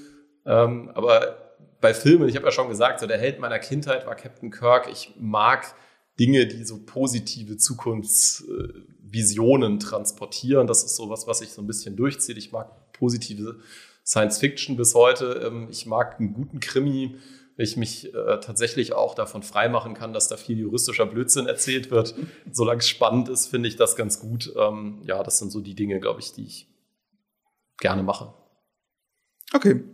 ähm, 0.44 0.90
aber 0.94 1.54
bei 1.80 1.94
Filmen, 1.94 2.28
ich 2.28 2.34
habe 2.34 2.46
ja 2.46 2.50
schon 2.50 2.68
gesagt, 2.68 2.98
so 2.98 3.06
der 3.06 3.18
Held 3.18 3.38
meiner 3.38 3.60
Kindheit 3.60 4.04
war 4.04 4.16
Captain 4.16 4.50
Kirk. 4.50 4.88
Ich 4.90 5.14
mag 5.16 5.76
Dinge, 6.18 6.48
die 6.48 6.64
so 6.64 6.84
positive 6.84 7.56
Zukunftsvisionen 9.12 9.78
transportieren. 9.78 10.66
Das 10.66 10.82
ist 10.82 10.96
so 10.96 11.08
was, 11.10 11.26
was 11.26 11.38
sich 11.38 11.50
so 11.50 11.62
ein 11.62 11.66
bisschen 11.66 11.96
durchzieht. 11.96 12.38
Ich 12.38 12.52
mag 12.52 12.92
positive 12.92 13.60
Science 14.04 14.38
Fiction 14.38 14.76
bis 14.76 14.94
heute. 14.94 15.42
Ähm, 15.46 15.68
ich 15.70 15.86
mag 15.86 16.18
einen 16.18 16.32
guten 16.34 16.60
Krimi, 16.60 17.16
wenn 17.56 17.64
ich 17.64 17.76
mich 17.76 18.12
äh, 18.14 18.40
tatsächlich 18.40 18.94
auch 18.94 19.14
davon 19.14 19.42
freimachen 19.42 19.94
kann, 19.94 20.12
dass 20.12 20.28
da 20.28 20.36
viel 20.36 20.58
juristischer 20.58 21.06
Blödsinn 21.06 21.46
erzählt 21.46 21.90
wird. 21.90 22.14
Solange 22.50 22.80
es 22.80 22.88
spannend 22.88 23.28
ist, 23.28 23.46
finde 23.46 23.68
ich 23.68 23.76
das 23.76 23.96
ganz 23.96 24.18
gut. 24.18 24.52
Ähm, 24.56 25.02
ja, 25.04 25.22
das 25.22 25.38
sind 25.38 25.52
so 25.52 25.60
die 25.60 25.74
Dinge, 25.74 26.00
glaube 26.00 26.20
ich, 26.20 26.32
die 26.32 26.44
ich 26.44 26.68
gerne 27.78 28.02
mache. 28.02 28.32
Okay. 29.52 29.84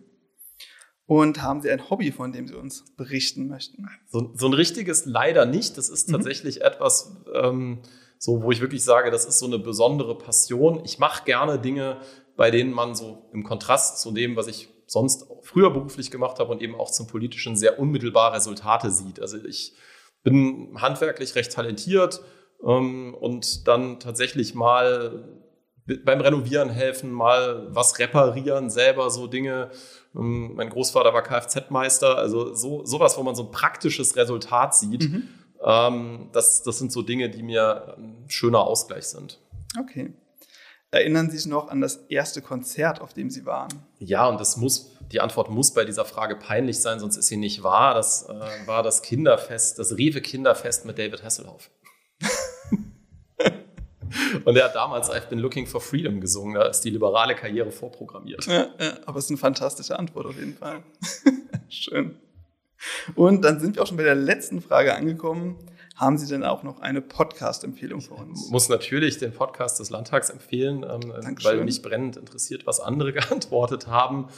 Und 1.07 1.43
haben 1.43 1.63
Sie 1.63 1.71
ein 1.71 1.89
Hobby, 1.89 2.13
von 2.13 2.33
dem 2.33 2.47
Sie 2.47 2.55
uns 2.55 2.85
berichten 2.97 3.49
möchten? 3.49 3.89
So, 4.09 4.31
so 4.37 4.47
ein 4.47 4.53
richtiges 4.53 5.07
leider 5.07 5.47
nicht. 5.47 5.79
Das 5.79 5.89
ist 5.89 6.09
mhm. 6.09 6.13
tatsächlich 6.13 6.57
mhm. 6.57 6.63
etwas, 6.63 7.17
ähm, 7.35 7.83
so, 8.19 8.43
wo 8.43 8.51
ich 8.51 8.61
wirklich 8.61 8.85
sage, 8.85 9.11
das 9.11 9.25
ist 9.25 9.39
so 9.39 9.47
eine 9.47 9.59
besondere 9.59 10.17
Passion. 10.17 10.83
Ich 10.85 10.99
mache 10.99 11.25
gerne 11.25 11.59
Dinge, 11.59 11.99
bei 12.37 12.51
denen 12.51 12.73
man 12.73 12.95
so 12.95 13.29
im 13.33 13.45
Kontrast 13.45 14.01
zu 14.01 14.13
dem, 14.13 14.37
was 14.37 14.47
ich 14.47 14.69
sonst 14.87 15.27
früher 15.43 15.71
beruflich 15.71 16.11
gemacht 16.11 16.39
habe 16.39 16.51
und 16.51 16.63
eben 16.63 16.75
auch 16.75 16.91
zum 16.91 17.07
politischen 17.07 17.57
sehr 17.57 17.79
unmittelbar 17.79 18.33
Resultate 18.33 18.91
sieht. 18.91 19.21
Also 19.21 19.39
ich 19.45 19.75
bin 20.23 20.77
handwerklich 20.81 21.35
recht 21.35 21.53
talentiert 21.53 22.21
ähm, 22.67 23.15
und 23.15 23.69
dann 23.69 24.01
tatsächlich 24.01 24.55
mal 24.55 25.25
beim 26.05 26.21
Renovieren 26.21 26.69
helfen, 26.69 27.11
mal 27.11 27.67
was 27.71 27.99
reparieren, 27.99 28.69
selber 28.69 29.11
so 29.11 29.27
Dinge. 29.27 29.71
Ähm, 30.15 30.55
mein 30.55 30.69
Großvater 30.71 31.15
war 31.15 31.23
Kfz-Meister, 31.23 32.17
also 32.17 32.55
so 32.55 32.85
sowas, 32.85 33.17
wo 33.17 33.23
man 33.23 33.35
so 33.35 33.45
ein 33.45 33.51
praktisches 33.51 34.17
Resultat 34.17 34.75
sieht. 34.75 35.11
Mhm. 35.11 35.29
Ähm, 35.65 36.29
das, 36.33 36.63
das 36.63 36.79
sind 36.79 36.93
so 36.93 37.03
Dinge, 37.03 37.31
die 37.31 37.43
mir 37.43 37.97
ein 37.99 38.25
schöner 38.29 38.61
Ausgleich 38.61 39.05
sind. 39.05 39.41
Okay. 39.79 40.13
Erinnern 40.91 41.31
Sie 41.31 41.37
sich 41.37 41.47
noch 41.47 41.69
an 41.69 41.83
das 41.83 41.97
erste 42.09 42.41
Konzert, 42.41 43.01
auf 43.03 43.13
dem 43.13 43.29
Sie 43.29 43.45
waren? 43.45 43.69
Ja, 43.99 44.27
und 44.27 44.41
das 44.41 44.57
muss, 44.57 44.93
die 45.13 45.21
Antwort 45.21 45.51
muss 45.51 45.75
bei 45.75 45.85
dieser 45.85 46.07
Frage 46.07 46.37
peinlich 46.37 46.81
sein, 46.81 46.99
sonst 46.99 47.19
ist 47.19 47.27
sie 47.27 47.37
nicht 47.37 47.63
wahr. 47.63 47.95
Das 47.95 48.27
äh, 48.29 48.67
war 48.67 48.83
das 48.83 49.03
Kinderfest, 49.03 49.79
das 49.79 49.99
Rewe 49.99 50.23
Kinderfest 50.23 50.87
mit 50.87 50.99
David 50.99 51.23
Hasselhoff. 51.23 51.71
Und 54.45 54.57
er 54.57 54.65
hat 54.65 54.75
damals 54.75 55.11
I've 55.11 55.29
been 55.29 55.39
looking 55.39 55.67
for 55.67 55.83
freedom 55.83 56.23
gesungen. 56.23 56.55
Da 56.55 56.67
ist 56.67 56.81
die 56.81 56.91
liberale 56.91 57.35
Karriere 57.35 57.71
vorprogrammiert. 57.71 58.47
Ja, 58.47 58.69
ja, 58.81 58.99
aber 59.05 59.19
es 59.19 59.25
ist 59.27 59.31
eine 59.31 59.39
fantastische 59.39 59.99
Antwort 59.99 60.27
auf 60.27 60.37
jeden 60.37 60.55
Fall. 60.55 60.83
Schön. 61.69 62.17
Und 63.15 63.43
dann 63.43 63.61
sind 63.61 63.77
wir 63.77 63.83
auch 63.83 63.87
schon 63.87 63.97
bei 63.97 64.03
der 64.05 64.15
letzten 64.15 64.61
Frage 64.61 64.95
angekommen. 64.95 65.57
Haben 65.97 66.17
Sie 66.17 66.29
denn 66.29 66.45
auch 66.45 66.63
noch 66.63 66.81
eine 66.81 67.03
Podcast-Empfehlung 67.03 68.01
für 68.01 68.15
uns? 68.15 68.47
Ich 68.47 68.53
muss 68.53 68.69
natürlich 68.69 69.19
den 69.19 69.33
Podcast 69.33 69.81
des 69.81 69.91
Landtags 69.91 70.31
empfehlen, 70.31 70.85
ähm, 70.89 71.13
weil 71.43 71.65
mich 71.65 71.83
brennend 71.83 72.17
interessiert, 72.17 72.67
was 72.67 72.79
andere 72.79 73.13
geantwortet 73.15 73.89
haben. 73.89 74.29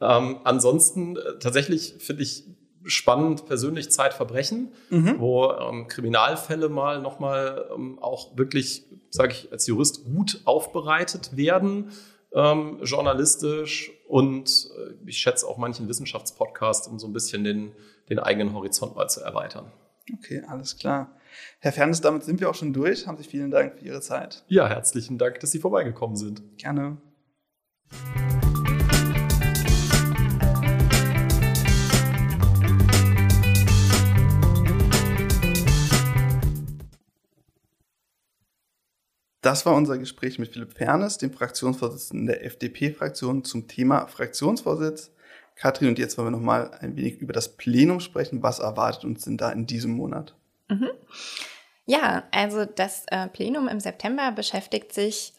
Ähm, 0.00 0.38
ansonsten 0.44 1.16
äh, 1.16 1.38
tatsächlich 1.40 1.96
finde 1.98 2.22
ich 2.22 2.44
spannend 2.84 3.46
persönlich 3.46 3.90
Zeitverbrechen, 3.90 4.72
mhm. 4.90 5.18
wo 5.18 5.50
ähm, 5.52 5.88
Kriminalfälle 5.88 6.68
mal 6.68 7.00
nochmal 7.00 7.68
ähm, 7.74 7.98
auch 8.00 8.36
wirklich, 8.36 8.86
sage 9.10 9.32
ich 9.32 9.52
als 9.52 9.66
Jurist, 9.66 10.04
gut 10.04 10.40
aufbereitet 10.44 11.36
werden, 11.36 11.90
ähm, 12.34 12.78
journalistisch 12.82 13.92
und 14.06 14.70
äh, 14.76 14.94
ich 15.06 15.18
schätze 15.18 15.46
auch 15.46 15.58
manchen 15.58 15.88
Wissenschaftspodcast, 15.88 16.88
um 16.88 16.98
so 16.98 17.06
ein 17.06 17.12
bisschen 17.12 17.44
den, 17.44 17.72
den 18.08 18.18
eigenen 18.18 18.52
Horizont 18.54 18.96
mal 18.96 19.08
zu 19.08 19.20
erweitern. 19.20 19.72
Okay, 20.12 20.42
alles 20.46 20.76
klar. 20.76 21.10
Herr 21.60 21.72
Ferndes, 21.72 22.00
damit 22.00 22.24
sind 22.24 22.40
wir 22.40 22.50
auch 22.50 22.54
schon 22.54 22.72
durch. 22.72 23.06
Haben 23.06 23.16
Sie 23.16 23.24
vielen 23.24 23.50
Dank 23.50 23.78
für 23.78 23.84
Ihre 23.84 24.00
Zeit. 24.00 24.44
Ja, 24.48 24.68
herzlichen 24.68 25.18
Dank, 25.18 25.40
dass 25.40 25.50
Sie 25.50 25.58
vorbeigekommen 25.58 26.16
sind. 26.16 26.42
Gerne. 26.58 26.98
Das 39.44 39.66
war 39.66 39.74
unser 39.74 39.98
Gespräch 39.98 40.38
mit 40.38 40.54
Philipp 40.54 40.72
Fernes, 40.72 41.18
dem 41.18 41.30
Fraktionsvorsitzenden 41.30 42.26
der 42.26 42.46
FDP-Fraktion 42.46 43.44
zum 43.44 43.68
Thema 43.68 44.06
Fraktionsvorsitz. 44.06 45.10
Katrin, 45.54 45.88
und 45.88 45.98
jetzt 45.98 46.16
wollen 46.16 46.28
wir 46.28 46.30
noch 46.38 46.40
mal 46.40 46.70
ein 46.80 46.96
wenig 46.96 47.18
über 47.18 47.34
das 47.34 47.54
Plenum 47.58 48.00
sprechen. 48.00 48.42
Was 48.42 48.58
erwartet 48.58 49.04
uns 49.04 49.24
denn 49.24 49.36
da 49.36 49.50
in 49.50 49.66
diesem 49.66 49.92
Monat? 49.92 50.34
Mhm. 50.68 50.88
Ja, 51.84 52.22
also 52.30 52.64
das 52.64 53.04
äh, 53.08 53.28
Plenum 53.28 53.68
im 53.68 53.80
September 53.80 54.32
beschäftigt 54.32 54.94
sich 54.94 55.34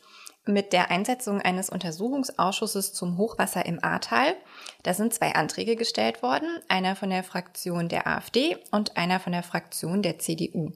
mit 0.45 0.71
der 0.71 0.91
Einsetzung 0.91 1.41
eines 1.41 1.71
Untersuchungsausschusses 1.71 2.93
zum 2.93 3.17
Hochwasser 3.17 3.65
im 3.65 3.83
Ahrtal. 3.83 4.35
Da 4.83 4.93
sind 4.93 5.15
zwei 5.15 5.33
Anträge 5.33 5.75
gestellt 5.75 6.21
worden, 6.21 6.47
einer 6.67 6.95
von 6.95 7.09
der 7.09 7.23
Fraktion 7.23 7.89
der 7.89 8.05
AfD 8.05 8.57
und 8.69 8.97
einer 8.97 9.19
von 9.19 9.31
der 9.31 9.41
Fraktion 9.41 10.03
der 10.03 10.19
CDU. 10.19 10.71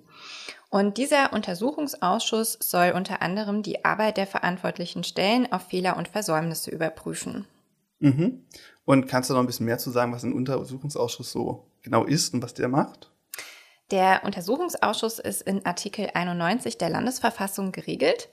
Und 0.69 0.97
dieser 0.97 1.33
Untersuchungsausschuss 1.33 2.57
soll 2.61 2.91
unter 2.95 3.21
anderem 3.21 3.63
die 3.63 3.83
Arbeit 3.85 4.17
der 4.17 4.27
verantwortlichen 4.27 5.03
Stellen 5.03 5.51
auf 5.51 5.63
Fehler 5.63 5.97
und 5.97 6.07
Versäumnisse 6.07 6.69
überprüfen. 6.69 7.47
Mhm. 7.99 8.45
Und 8.85 9.07
kannst 9.07 9.29
du 9.29 9.33
noch 9.33 9.41
ein 9.41 9.47
bisschen 9.47 9.65
mehr 9.65 9.79
zu 9.79 9.89
sagen, 9.89 10.13
was 10.13 10.23
ein 10.23 10.33
Untersuchungsausschuss 10.33 11.31
so 11.31 11.65
genau 11.81 12.05
ist 12.05 12.33
und 12.33 12.43
was 12.43 12.53
der 12.53 12.67
macht? 12.67 13.11
Der 13.91 14.21
Untersuchungsausschuss 14.23 15.17
ist 15.17 15.41
in 15.41 15.65
Artikel 15.65 16.11
91 16.13 16.77
der 16.77 16.89
Landesverfassung 16.89 17.71
geregelt 17.71 18.29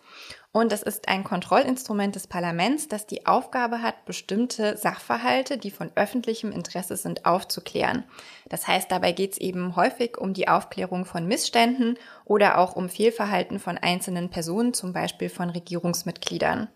und 0.57 0.73
es 0.73 0.83
ist 0.83 1.07
ein 1.09 1.23
Kontrollinstrument 1.23 2.15
des 2.15 2.29
Parlaments, 2.29 2.89
das 2.89 3.07
die 3.07 3.27
Aufgabe 3.27 3.83
hat, 3.83 4.07
bestimmte 4.07 4.79
Sachverhalte, 4.79 5.59
die 5.59 5.71
von 5.71 5.91
öffentlichem 5.97 6.51
Interesse 6.51 6.97
sind, 6.97 7.27
aufzuklären. 7.27 8.05
Das 8.49 8.67
heißt, 8.67 8.91
dabei 8.91 9.13
geht 9.13 9.33
es 9.33 9.39
eben 9.39 9.77
häufig 9.77 10.17
um 10.17 10.33
die 10.33 10.49
Aufklärung 10.49 11.05
von 11.05 11.29
Missständen 11.29 11.99
oder 12.25 12.57
auch 12.57 12.75
um 12.75 12.89
Fehlverhalten 12.89 13.59
von 13.59 13.77
einzelnen 13.77 14.31
Personen, 14.31 14.73
zum 14.73 14.95
Beispiel 14.95 15.29
von 15.29 15.51
Regierungsmitgliedern. 15.51 16.69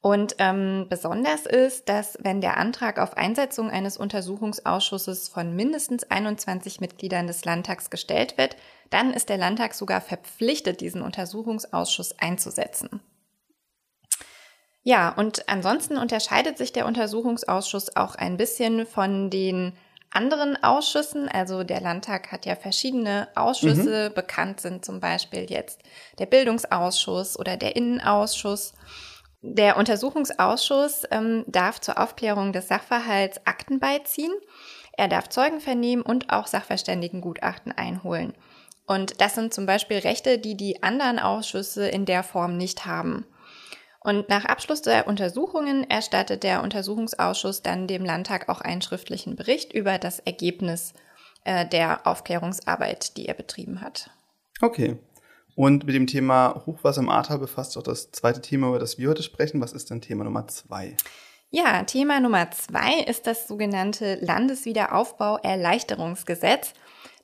Und 0.00 0.36
ähm, 0.38 0.86
besonders 0.88 1.44
ist, 1.44 1.88
dass 1.88 2.16
wenn 2.20 2.40
der 2.40 2.56
Antrag 2.56 3.00
auf 3.00 3.16
Einsetzung 3.16 3.68
eines 3.68 3.96
Untersuchungsausschusses 3.96 5.28
von 5.28 5.56
mindestens 5.56 6.04
21 6.04 6.80
Mitgliedern 6.80 7.26
des 7.26 7.44
Landtags 7.44 7.90
gestellt 7.90 8.38
wird, 8.38 8.56
dann 8.90 9.12
ist 9.12 9.28
der 9.28 9.38
Landtag 9.38 9.74
sogar 9.74 10.00
verpflichtet, 10.00 10.80
diesen 10.80 11.02
Untersuchungsausschuss 11.02 12.16
einzusetzen. 12.18 13.00
Ja, 14.84 15.10
und 15.10 15.48
ansonsten 15.48 15.98
unterscheidet 15.98 16.56
sich 16.56 16.72
der 16.72 16.86
Untersuchungsausschuss 16.86 17.96
auch 17.96 18.14
ein 18.14 18.36
bisschen 18.36 18.86
von 18.86 19.30
den 19.30 19.72
anderen 20.10 20.62
Ausschüssen. 20.62 21.28
Also 21.28 21.64
der 21.64 21.80
Landtag 21.80 22.32
hat 22.32 22.46
ja 22.46 22.56
verschiedene 22.56 23.28
Ausschüsse. 23.34 24.10
Mhm. 24.10 24.14
Bekannt 24.14 24.60
sind 24.60 24.84
zum 24.84 25.00
Beispiel 25.00 25.50
jetzt 25.50 25.82
der 26.18 26.26
Bildungsausschuss 26.26 27.38
oder 27.38 27.56
der 27.56 27.76
Innenausschuss. 27.76 28.72
Der 29.54 29.78
Untersuchungsausschuss 29.78 31.04
ähm, 31.10 31.44
darf 31.46 31.80
zur 31.80 31.98
Aufklärung 31.98 32.52
des 32.52 32.68
Sachverhalts 32.68 33.40
Akten 33.46 33.80
beiziehen. 33.80 34.32
Er 34.92 35.08
darf 35.08 35.28
Zeugen 35.30 35.60
vernehmen 35.60 36.02
und 36.02 36.30
auch 36.30 36.46
Sachverständigengutachten 36.46 37.72
einholen. 37.72 38.34
Und 38.86 39.20
das 39.20 39.34
sind 39.34 39.54
zum 39.54 39.64
Beispiel 39.64 39.98
Rechte, 39.98 40.38
die 40.38 40.56
die 40.56 40.82
anderen 40.82 41.18
Ausschüsse 41.18 41.88
in 41.88 42.04
der 42.04 42.22
Form 42.22 42.56
nicht 42.56 42.84
haben. 42.84 43.26
Und 44.00 44.28
nach 44.28 44.44
Abschluss 44.44 44.82
der 44.82 45.06
Untersuchungen 45.06 45.88
erstattet 45.88 46.42
der 46.42 46.62
Untersuchungsausschuss 46.62 47.62
dann 47.62 47.86
dem 47.86 48.04
Landtag 48.04 48.48
auch 48.48 48.60
einen 48.60 48.82
schriftlichen 48.82 49.34
Bericht 49.34 49.72
über 49.72 49.98
das 49.98 50.20
Ergebnis 50.20 50.94
äh, 51.44 51.66
der 51.66 52.06
Aufklärungsarbeit, 52.06 53.16
die 53.16 53.26
er 53.26 53.34
betrieben 53.34 53.80
hat. 53.80 54.10
Okay. 54.60 54.98
Und 55.58 55.84
mit 55.86 55.94
dem 55.96 56.06
Thema 56.06 56.62
Hochwasser 56.66 57.00
im 57.00 57.08
Ahrtal 57.08 57.40
befasst 57.40 57.76
auch 57.76 57.82
das 57.82 58.12
zweite 58.12 58.40
Thema, 58.40 58.68
über 58.68 58.78
das 58.78 58.96
wir 58.96 59.08
heute 59.08 59.24
sprechen. 59.24 59.60
Was 59.60 59.72
ist 59.72 59.90
denn 59.90 60.00
Thema 60.00 60.22
Nummer 60.22 60.46
zwei? 60.46 60.96
Ja, 61.50 61.82
Thema 61.82 62.20
Nummer 62.20 62.48
zwei 62.52 63.00
ist 63.08 63.26
das 63.26 63.48
sogenannte 63.48 64.18
Landeswiederaufbau-Erleichterungsgesetz. 64.20 66.74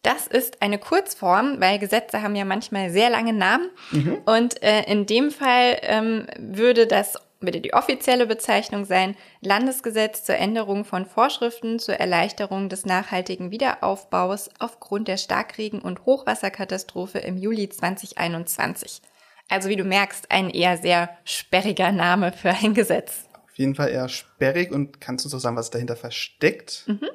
Das 0.02 0.26
ist 0.26 0.62
eine 0.62 0.78
Kurzform, 0.78 1.60
weil 1.60 1.78
Gesetze 1.78 2.22
haben 2.22 2.34
ja 2.34 2.44
manchmal 2.44 2.90
sehr 2.90 3.08
lange 3.08 3.32
Namen. 3.32 3.70
Mhm. 3.92 4.18
Und 4.26 4.60
äh, 4.64 4.82
in 4.90 5.06
dem 5.06 5.30
Fall 5.30 5.78
ähm, 5.82 6.26
würde 6.36 6.88
das 6.88 7.14
würde 7.44 7.60
die 7.60 7.74
offizielle 7.74 8.26
Bezeichnung 8.26 8.84
sein 8.84 9.16
Landesgesetz 9.40 10.24
zur 10.24 10.36
Änderung 10.36 10.84
von 10.84 11.06
Vorschriften 11.06 11.78
zur 11.78 11.96
Erleichterung 11.96 12.68
des 12.68 12.84
nachhaltigen 12.86 13.50
Wiederaufbaus 13.50 14.50
aufgrund 14.58 15.08
der 15.08 15.16
Starkregen- 15.16 15.80
und 15.80 16.04
Hochwasserkatastrophe 16.06 17.18
im 17.18 17.36
Juli 17.36 17.68
2021. 17.68 19.02
Also 19.48 19.68
wie 19.68 19.76
du 19.76 19.84
merkst, 19.84 20.30
ein 20.30 20.50
eher 20.50 20.76
sehr 20.76 21.10
sperriger 21.24 21.92
Name 21.92 22.32
für 22.32 22.50
ein 22.50 22.74
Gesetz. 22.74 23.24
Auf 23.44 23.58
jeden 23.58 23.74
Fall 23.74 23.90
eher 23.90 24.08
sperrig 24.08 24.72
und 24.72 25.00
kannst 25.00 25.24
du 25.24 25.28
uns 25.28 25.34
auch 25.34 25.40
sagen, 25.40 25.56
was 25.56 25.70
dahinter 25.70 25.96
versteckt? 25.96 26.84
Mhm. 26.86 27.08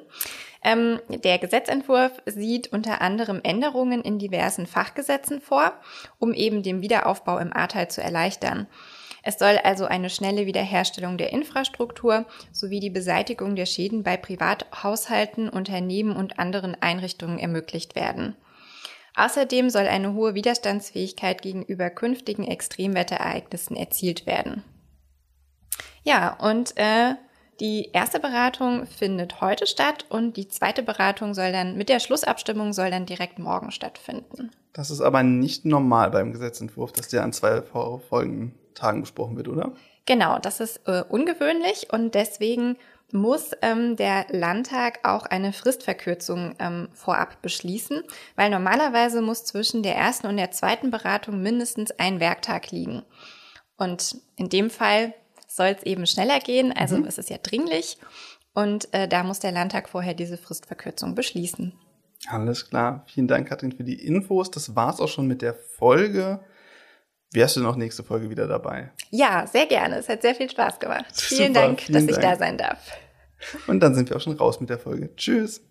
Ähm, 0.62 1.00
der 1.08 1.38
Gesetzentwurf 1.38 2.12
sieht 2.26 2.72
unter 2.72 3.00
anderem 3.00 3.40
Änderungen 3.42 4.02
in 4.02 4.18
diversen 4.18 4.66
Fachgesetzen 4.66 5.40
vor, 5.40 5.72
um 6.18 6.34
eben 6.34 6.62
den 6.62 6.82
Wiederaufbau 6.82 7.38
im 7.38 7.52
Ahrtal 7.52 7.88
zu 7.88 8.02
erleichtern. 8.02 8.66
Es 9.22 9.38
soll 9.38 9.58
also 9.58 9.84
eine 9.84 10.10
schnelle 10.10 10.46
Wiederherstellung 10.46 11.18
der 11.18 11.32
Infrastruktur 11.32 12.26
sowie 12.52 12.80
die 12.80 12.90
Beseitigung 12.90 13.56
der 13.56 13.66
Schäden 13.66 14.02
bei 14.02 14.16
Privathaushalten, 14.16 15.48
Unternehmen 15.48 16.16
und 16.16 16.38
anderen 16.38 16.80
Einrichtungen 16.80 17.38
ermöglicht 17.38 17.94
werden. 17.94 18.36
Außerdem 19.14 19.70
soll 19.70 19.86
eine 19.86 20.14
hohe 20.14 20.34
Widerstandsfähigkeit 20.34 21.42
gegenüber 21.42 21.90
künftigen 21.90 22.46
Extremwetterereignissen 22.46 23.76
erzielt 23.76 24.24
werden. 24.26 24.64
Ja, 26.02 26.34
und 26.40 26.76
äh, 26.76 27.14
die 27.60 27.90
erste 27.92 28.18
Beratung 28.20 28.86
findet 28.86 29.40
heute 29.40 29.66
statt 29.66 30.06
und 30.08 30.36
die 30.36 30.48
zweite 30.48 30.82
Beratung 30.82 31.34
soll 31.34 31.52
dann 31.52 31.76
mit 31.76 31.88
der 31.88 32.00
Schlussabstimmung 32.00 32.72
soll 32.72 32.90
dann 32.90 33.06
direkt 33.06 33.38
morgen 33.38 33.70
stattfinden. 33.70 34.50
Das 34.72 34.90
ist 34.90 35.00
aber 35.00 35.22
nicht 35.22 35.64
normal 35.64 36.10
beim 36.10 36.32
Gesetzentwurf, 36.32 36.92
dass 36.92 37.08
der 37.08 37.22
an 37.22 37.32
zwei 37.32 37.62
folgenden 37.62 38.54
Tagen 38.74 39.02
besprochen 39.02 39.36
wird, 39.36 39.48
oder? 39.48 39.72
Genau, 40.06 40.38
das 40.38 40.60
ist 40.60 40.80
äh, 40.86 41.02
ungewöhnlich 41.08 41.88
und 41.92 42.14
deswegen 42.14 42.76
muss 43.12 43.50
ähm, 43.60 43.96
der 43.96 44.26
Landtag 44.30 45.00
auch 45.02 45.26
eine 45.26 45.52
Fristverkürzung 45.52 46.54
ähm, 46.58 46.88
vorab 46.94 47.42
beschließen, 47.42 48.02
weil 48.36 48.50
normalerweise 48.50 49.20
muss 49.20 49.44
zwischen 49.44 49.82
der 49.82 49.96
ersten 49.96 50.28
und 50.28 50.36
der 50.36 50.52
zweiten 50.52 50.90
Beratung 50.90 51.42
mindestens 51.42 51.90
ein 51.92 52.20
Werktag 52.20 52.70
liegen. 52.70 53.02
Und 53.76 54.16
in 54.36 54.48
dem 54.48 54.70
Fall 54.70 55.14
soll 55.50 55.68
es 55.68 55.82
eben 55.82 56.06
schneller 56.06 56.38
gehen. 56.40 56.72
Also 56.72 56.96
mhm. 56.96 57.04
es 57.04 57.18
ist 57.18 57.30
ja 57.30 57.38
dringlich. 57.38 57.98
Und 58.54 58.92
äh, 58.92 59.08
da 59.08 59.22
muss 59.22 59.40
der 59.40 59.52
Landtag 59.52 59.88
vorher 59.88 60.14
diese 60.14 60.36
Fristverkürzung 60.36 61.14
beschließen. 61.14 61.72
Alles 62.28 62.68
klar. 62.68 63.04
Vielen 63.06 63.28
Dank, 63.28 63.48
Katrin, 63.48 63.72
für 63.72 63.84
die 63.84 64.04
Infos. 64.04 64.50
Das 64.50 64.76
war's 64.76 65.00
auch 65.00 65.08
schon 65.08 65.26
mit 65.26 65.42
der 65.42 65.54
Folge. 65.54 66.40
Wärst 67.32 67.56
du 67.56 67.60
noch 67.60 67.76
nächste 67.76 68.02
Folge 68.02 68.28
wieder 68.28 68.46
dabei? 68.48 68.90
Ja, 69.10 69.46
sehr 69.46 69.66
gerne. 69.66 69.96
Es 69.98 70.08
hat 70.08 70.22
sehr 70.22 70.34
viel 70.34 70.50
Spaß 70.50 70.80
gemacht. 70.80 71.06
Vielen 71.12 71.54
Super, 71.54 71.66
Dank, 71.66 71.80
vielen 71.80 72.06
dass 72.06 72.06
Dank. 72.06 72.24
ich 72.24 72.30
da 72.30 72.36
sein 72.36 72.58
darf. 72.58 72.78
Und 73.66 73.80
dann 73.80 73.94
sind 73.94 74.10
wir 74.10 74.16
auch 74.16 74.20
schon 74.20 74.36
raus 74.36 74.60
mit 74.60 74.68
der 74.68 74.78
Folge. 74.78 75.14
Tschüss. 75.16 75.62